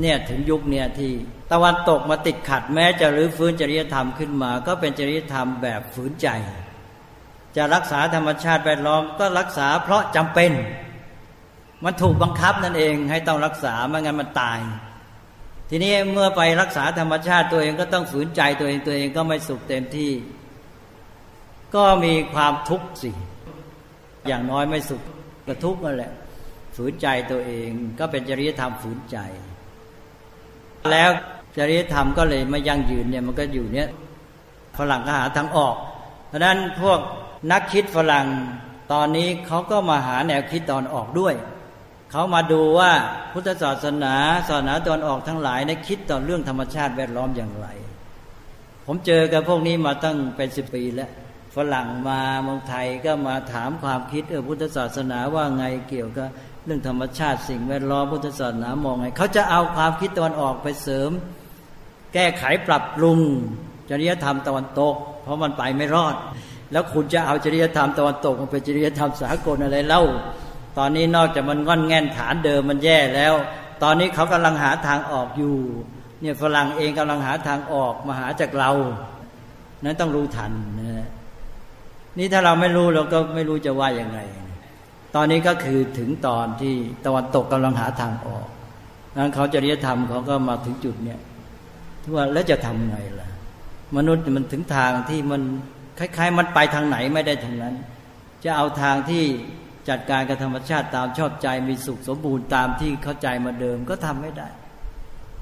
[0.00, 1.12] เนี่ยถึงยุคเนี่ยที่
[1.52, 6.28] ตะวันตกมาติดขัดแม้จะรื้อฟื้นจริยธรรมขึ้นมา ก็เป็นจริยธรรมแบบฝืนใจ
[7.56, 10.50] จะรักษาธรรมชาติแวดล้อมก็รักษาเพราะจำเป็น
[11.84, 14.58] มันถูกบังคับนั่นเองให้ต้องรักษาไม่งั้นมันตาย
[15.70, 20.12] ทีนี้เมื่อไปรักษาธรรมชาติตัวเองก็ต้องฝืนใจตัวเองตัวเองก็ไม่สุขเต็มที่
[21.74, 23.10] ก็มีความทุกข์สิ
[24.26, 25.02] อย่างน้อยไม่สุข
[25.46, 26.12] ก็ทุกข์นั่นแหละ
[26.76, 29.18] ฝืนใจตัวเองก็เป็นจริยธรรมฝืนใจ
[30.92, 31.10] แล้ว
[31.56, 33.88] จริยธรรมก็เลยไม่ยั่งยืนเนี่ยมันก็อยู่เนี้ย
[34.78, 35.74] ฝรั่งก็หาทางออก
[36.28, 37.00] เพราะนั้นพวก
[37.50, 38.26] นักคิดฝรั่ง
[38.92, 41.34] ตอนนี้เขาก็มาหาแนวคิดตอนออกด้วย
[42.10, 42.92] เขามาดูว่า
[43.32, 44.14] พุทธศาสนา
[44.48, 47.66] ศาสนาตอนออกทั้งหลายในคิดต่อเรื่องธรรมชาติแวดล้อมอย่างไร
[48.86, 51.10] ผมเจอกับพวกนี้มาตั้งเป็นสิบปีแล้ว
[51.56, 56.28] ฝรั่งมาเมืองไทยก็มาถามความคิดเออพุทธศาสนาว่าไงเกี่ยวกับ
[56.64, 61.10] เรื่องธรรมชาติสิ่งแวดล้อมพุทธศาสนามองไงเขาจะเอาความคิดตอนออกไปเสริม
[62.14, 63.18] แก้ไขปรับปรุง
[63.90, 66.16] จริยธรรมตะวันตก เพราะมันไปไม่รอด
[66.72, 70.02] แล้วคุณจะเอาจริยธรรมตะวันตกมาเป็นจริยธรรมสากลอะไรเล่า
[70.78, 73.34] ตอนนี้นอกจากมันงอนแง่นฐานเดิมมันแย่แล้ว
[73.82, 75.56] ตอนนี้เขากำลังหาทางออกอยู่
[76.20, 78.70] เนี่ยฝรั่งเองกำลังหาทางออกมาหาจากเรา
[79.84, 81.06] นั้นต้องรู้ทันนะ
[82.18, 84.18] นี่ถ้าเราไม่รู้เราก็ไม่รู้จะว่ายังไง
[85.14, 88.48] ตอนนี้ก็คือถึงตอนที่ตะวันตกกำลังหาทางออก
[89.16, 91.20] นั้นเขาจริยธรรมเขาก็มาถึงจุดเนี่ย
[92.02, 93.28] ที่ว่าแล้วจะทำไงล่ะ
[93.96, 95.42] มนุษย์มันถึงทางที่มัน
[95.98, 97.74] คล้ายๆ มันไปทางไหนไม่ได้ทางนั้น
[98.44, 99.24] จะเอาทางที่
[99.88, 104.48] จัดการกับธรรมชาติตามชอบใจมีสุขสมบูรณ์ตามที่เข้าใจมาเดิมก็ทำไม่ได้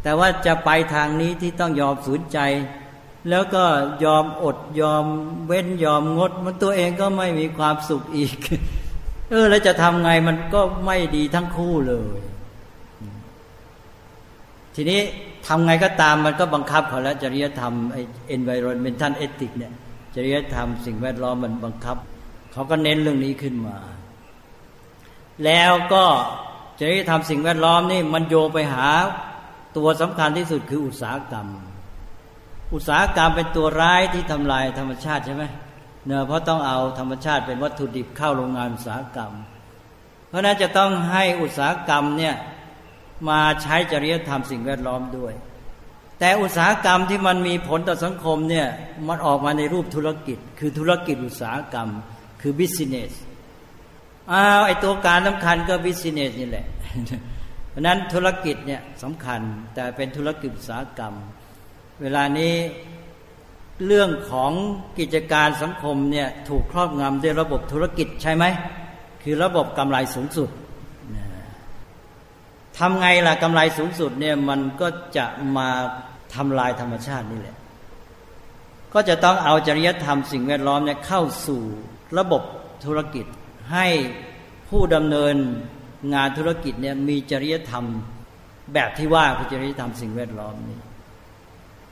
[0.03, 2.39] แต่ว่าจะไปทางนี้ที่ต้องยอมฝืนใจ
[3.31, 3.65] แล้วก็
[4.05, 5.05] ยอมอดยอม
[5.47, 8.37] เว้นยอมงด มันตัวเองก็ไม่มีความสุขอีก
[9.31, 12.21] เออแล้วจะทำไงมันก็ไม่ดีทั้งคู่เลย
[14.75, 15.01] ทีนี้
[15.47, 18.03] ทำไงก็ตามมันก็บังคับเขาแล้วจริยธรรมไอ้
[18.37, 19.75] environmental ethics เนี่ย
[20.17, 21.97] จริยธรรมสิ่งแวดล้อมมันบังคับ
[22.53, 23.77] เขาก็เน้นเรื่องนี้ขึ้นมา
[25.45, 26.05] แล้วก็
[26.81, 28.89] จริยธรรมสิ่งแวดล้อมนี่มันโยไปหา
[29.77, 31.47] ตัวสำคัญที่สุดคืออุตสาหกรรม
[32.75, 35.45] อุตสาหกรรมเป็นตัวร้ายที่ทำลายธรรมชาติใช่ไหม
[36.07, 39.33] เนื่อเพราะต้องเอาธรรมชาติเป็นวัตถุดิบเข้าโรงงานอุตสาหกรรม
[40.29, 42.35] เพราะนั้นจะต้องให้อุตสาหกรรมเนี่ย
[43.29, 45.33] มาใช้จริยธรรมสิ่งแวดล้อมด้วย
[46.19, 48.67] แต่อุตสาหกรรมที่มันมีผลต่อสังคมเนี่ย
[49.09, 51.89] มันออกมาในรูปธุรกิจ คือธุรกิจอุตสาหกรรม
[52.41, 53.13] คือ business
[54.33, 56.67] อ้าวไอตัวการสำคัญก็ business นี่แหละ
[57.71, 59.41] เพราะนั้นธุรกิจเนี่ยสำคัญ
[59.75, 61.15] แต่เป็นธุรกิจอุตสาหกรรม
[62.03, 62.55] เวลานี้
[63.87, 64.53] เรื่องของ
[64.99, 68.45] กิจการสังคมเนี่ยถูกครอบงำด้วยระบบธุรกิจใช่ไหม
[69.23, 70.51] คือระบบกำไรสูงสุด
[72.79, 75.69] ทำไงล่ะกำไรสูงสุดเนี่ยมันก็จะมา
[76.35, 77.57] ทำลายธรรมชาตินี่แหละ
[78.95, 81.63] ก็จะต้องเอาจริยธรรมสิ่งแวดล้อมเนี่ยเข้าสู่
[82.19, 82.43] ระบบ
[82.85, 83.27] ธุรกิจ
[83.73, 83.87] ให้
[84.69, 85.35] ผู้ดำเนิน
[86.15, 87.85] งานธุรกิจเนี่ยมีจริยธรรม
[88.75, 90.81] แบบที่ว่าคือจริยธรรมสิ่งแวดล้อมนี่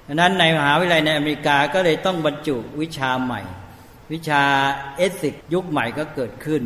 [0.06, 3.42] ดังนั้นในมหาวิทยาลัยในอเมริกาก็เลยต้องบรรจุวิชาใหม่
[4.12, 4.42] วิชา
[4.96, 6.62] เอสิกยุคใหม่ก็เกิดขึ้น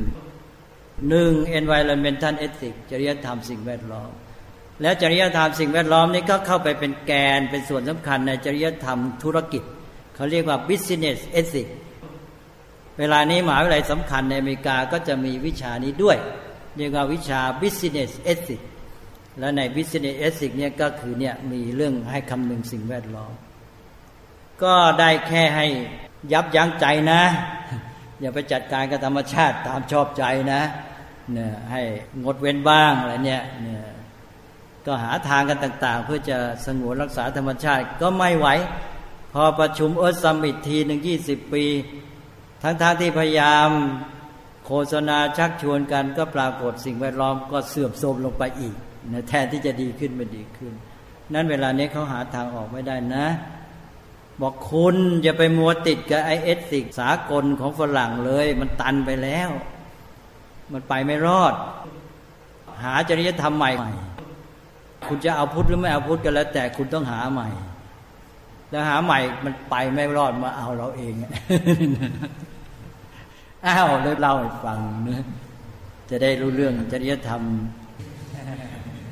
[1.09, 4.11] หนึ่ง environmental ethics จริยธรรมสิ่งแวดล้อม
[4.83, 9.63] แล้วจริยธรรมสิ่งแวดล้อมนี้ก็เข้าไปเป็นแกนเป็นส่วนสำคัญในจริยธรรมธุรกิจ
[10.15, 11.73] เขาเรียกว่า business ethics
[12.99, 16.19] เวลานี้มหาวิทยาลัยสำคัญในอเมริกาก็จะมีวิชานี้ด้วย
[16.77, 18.67] เรียกว่าวิชา business ethics
[19.39, 23.33] และใน business ethics เนี่ยก็คือเนี่ยมีเรื่องให้คำนึงสิ่งแวดล้อม
[24.63, 25.67] ก็ได้แค่ให้
[26.33, 27.23] ยับยั้งใจนะ
[28.21, 30.63] อย่าไปจัดการกับธรรมชาติตามชอบใจนะ
[31.35, 31.83] เนี่ยให้
[32.25, 33.83] งดเว้นบ้างอะไรเนี่ยเนี่ย
[34.87, 38.49] ก็หาทางกันต่าง ๆ เพื่อจะสงวนรักษาธรรมชาติก็ไม่ไหว
[39.33, 41.65] พอประชุม Earth Summit ทีหนึ่งยี่สิบปี
[42.63, 43.69] ทั้งๆที่พยายาม
[44.67, 48.75] โฆษณาชักชวนกันก็ปรากฏสิ่งแวดล้อมก็เสื่อมโทรมลงไปอีก
[49.13, 50.73] นะแทนที่จะดีขึ้นไม่ดีขึ้น
[51.35, 53.27] นั้นเวลานี้เขาหาทางออกไม่ได้นะ
[54.41, 59.51] บอกคุณอย่าไปมัวติดกับไอเอสติกสากลของฝรั่งเลย มันตันไปแล้ว
[60.73, 61.55] มันไปไม่รอด
[62.83, 63.73] หาจริยธรรมใหม่
[65.09, 67.49] คุณจะเอาพุทธหรือไม่เอาพุทธก็แล้ว แต่คุณต้องหาใหม่
[68.71, 71.13] แล้วหาใหม่มันไปไม่รอดมาเอาเราเอง
[73.67, 75.25] อ้าวเลยเล่าให้ฟังนะ
[76.11, 77.43] จะได้รู้เรื่องจริยธรรม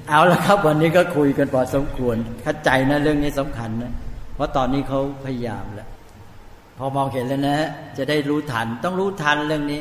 [0.08, 3.92] เอาละครับ วันนี้ก็คุยกันพอสมควรเข้าใจนะเรื่องนี้สำคัญนะ
[4.34, 5.88] เพราะตอนนี้เขาพยายามแล้ว
[6.78, 7.58] พอมองเห็นแล้วนะ
[7.98, 9.80] จะได้รู้ทัน ต้องรู้ทันเรื่องนี้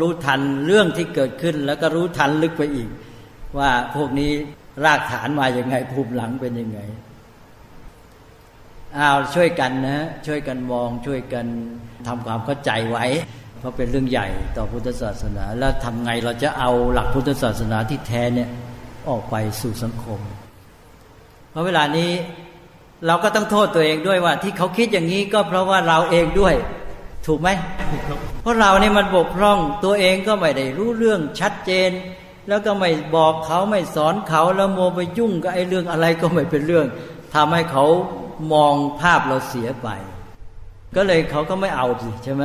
[0.00, 2.88] รู้ทันเรื่องที่เกิดขึ้น แล้วก็รู้ทันลึกไปอีก
[3.58, 4.30] ว่าพวกนี้
[4.84, 6.80] รากฐานมาอย่างไง ภูมิหลังเป็นยังไง
[8.98, 11.46] อ้าวช่วยกันนะช่วยกันมองช่วยกัน
[12.06, 13.04] ทำความเข้าใจไว้
[13.58, 18.50] เพราะเป็นเรื่องใหญ่ต่อพุทธศาสนา แล้วทำไงเราจะเอาหลักพุทธศาสนาที่แท้เนี่ย
[19.08, 20.20] ออกไปสู่สังคม
[21.50, 22.10] เพราะเวลานี้
[23.06, 26.54] เราก็ต้องโทษตัวเองด้วยว่า ที่เขาคิดอย่างนี้ก็เพราะว่าเราเองด้วย
[27.26, 27.48] ถูกไหม
[28.42, 31.90] เพราะเรานี่มันบกพร่องตัวเองก็ไม่ได้รู้เรื่องชัดเจน
[32.48, 36.86] แล้วก็ไม่บอกเขาไม่สอนเขาแล้วมัวไปยุ่งกับไอ้เรื่องอะไรก็ไม่เป็นเรื่อง
[37.34, 37.84] ทำให้เขา
[38.52, 39.88] มองภาพเราเสียไป
[40.96, 42.44] ก็เลยเขาก็ไม่เอาสิใช่ไหม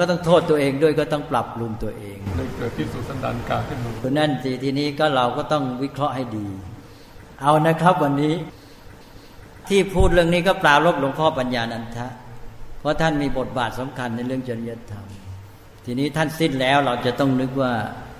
[0.00, 6.46] ก็ต้องโทษตัวเองด้วยก็ต้องปรับปรุงตัวเองเลยเกิดที่สุสันดานกาขึ้นมาเพราะนั่นสิทีนี้ก็เราก็ต้องวิเคราะห์ให้ดี
[7.42, 8.34] เอานะครับวันนี้
[9.68, 12.08] ที่พูดเรื่องนี้ก็ปลาลบหลวงพ่อปัญญานันทะ
[12.80, 15.04] เพราะท่านมีบทบาทสำคัญในเรื่องจริยธรรม
[15.84, 17.72] ทีนี้ท่านสิ้นแล้วเราจะต้องนึกว่า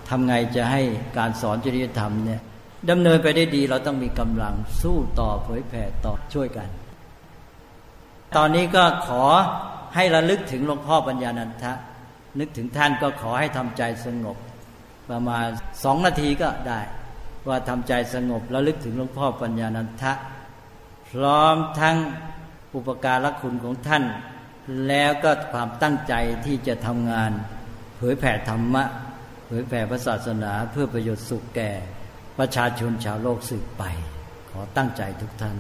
[0.08, 0.82] ทำไงจะให้
[1.18, 2.40] การสอนจริยธรรมเนี่ย
[2.90, 6.68] ดำเนินไปได้ดีเราต้องมีกำลังสู้ต่อเผยแผ่ต่อช่วยกัน
[8.36, 9.24] ตอนนี้ก็ขอ
[9.94, 11.72] ให้ระลึกถึงหลวงพ่อปัญญานันทะ
[12.38, 14.36] นึกถึงท่านก็ขอให้ทำใจสงบ
[15.10, 15.46] ประมาณ
[15.84, 16.80] สองนาทีก็ได้
[17.48, 20.12] ว่าทำใจสงบแล้วลึกถึงหลวงพ่อปัญญานันทะ
[21.10, 21.96] พร้อมทั้ง
[22.74, 24.02] อุปการะคุณของท่าน
[24.86, 26.14] แล้วก็ความตั้งใจ
[26.46, 27.30] ที่จะทำงาน
[27.96, 28.84] เผยแผ่ธรรมะ
[29.46, 31.72] เผยแผ่พระศาสนาเพื่อประโยชน์สุขแก่
[32.38, 33.84] ประชาชนชาวโลกสืบไป
[34.50, 35.56] ขอตั้งใจทุกท่าน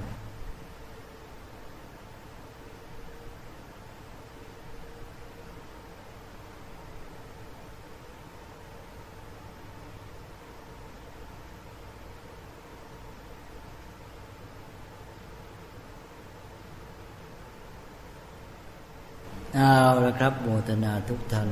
[19.54, 19.74] เอา
[20.04, 21.48] ละครับ โมทนาทุกท่าน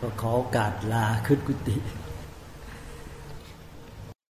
[0.00, 1.76] ก็ขอโอกาสลาขึ้นกุฏิ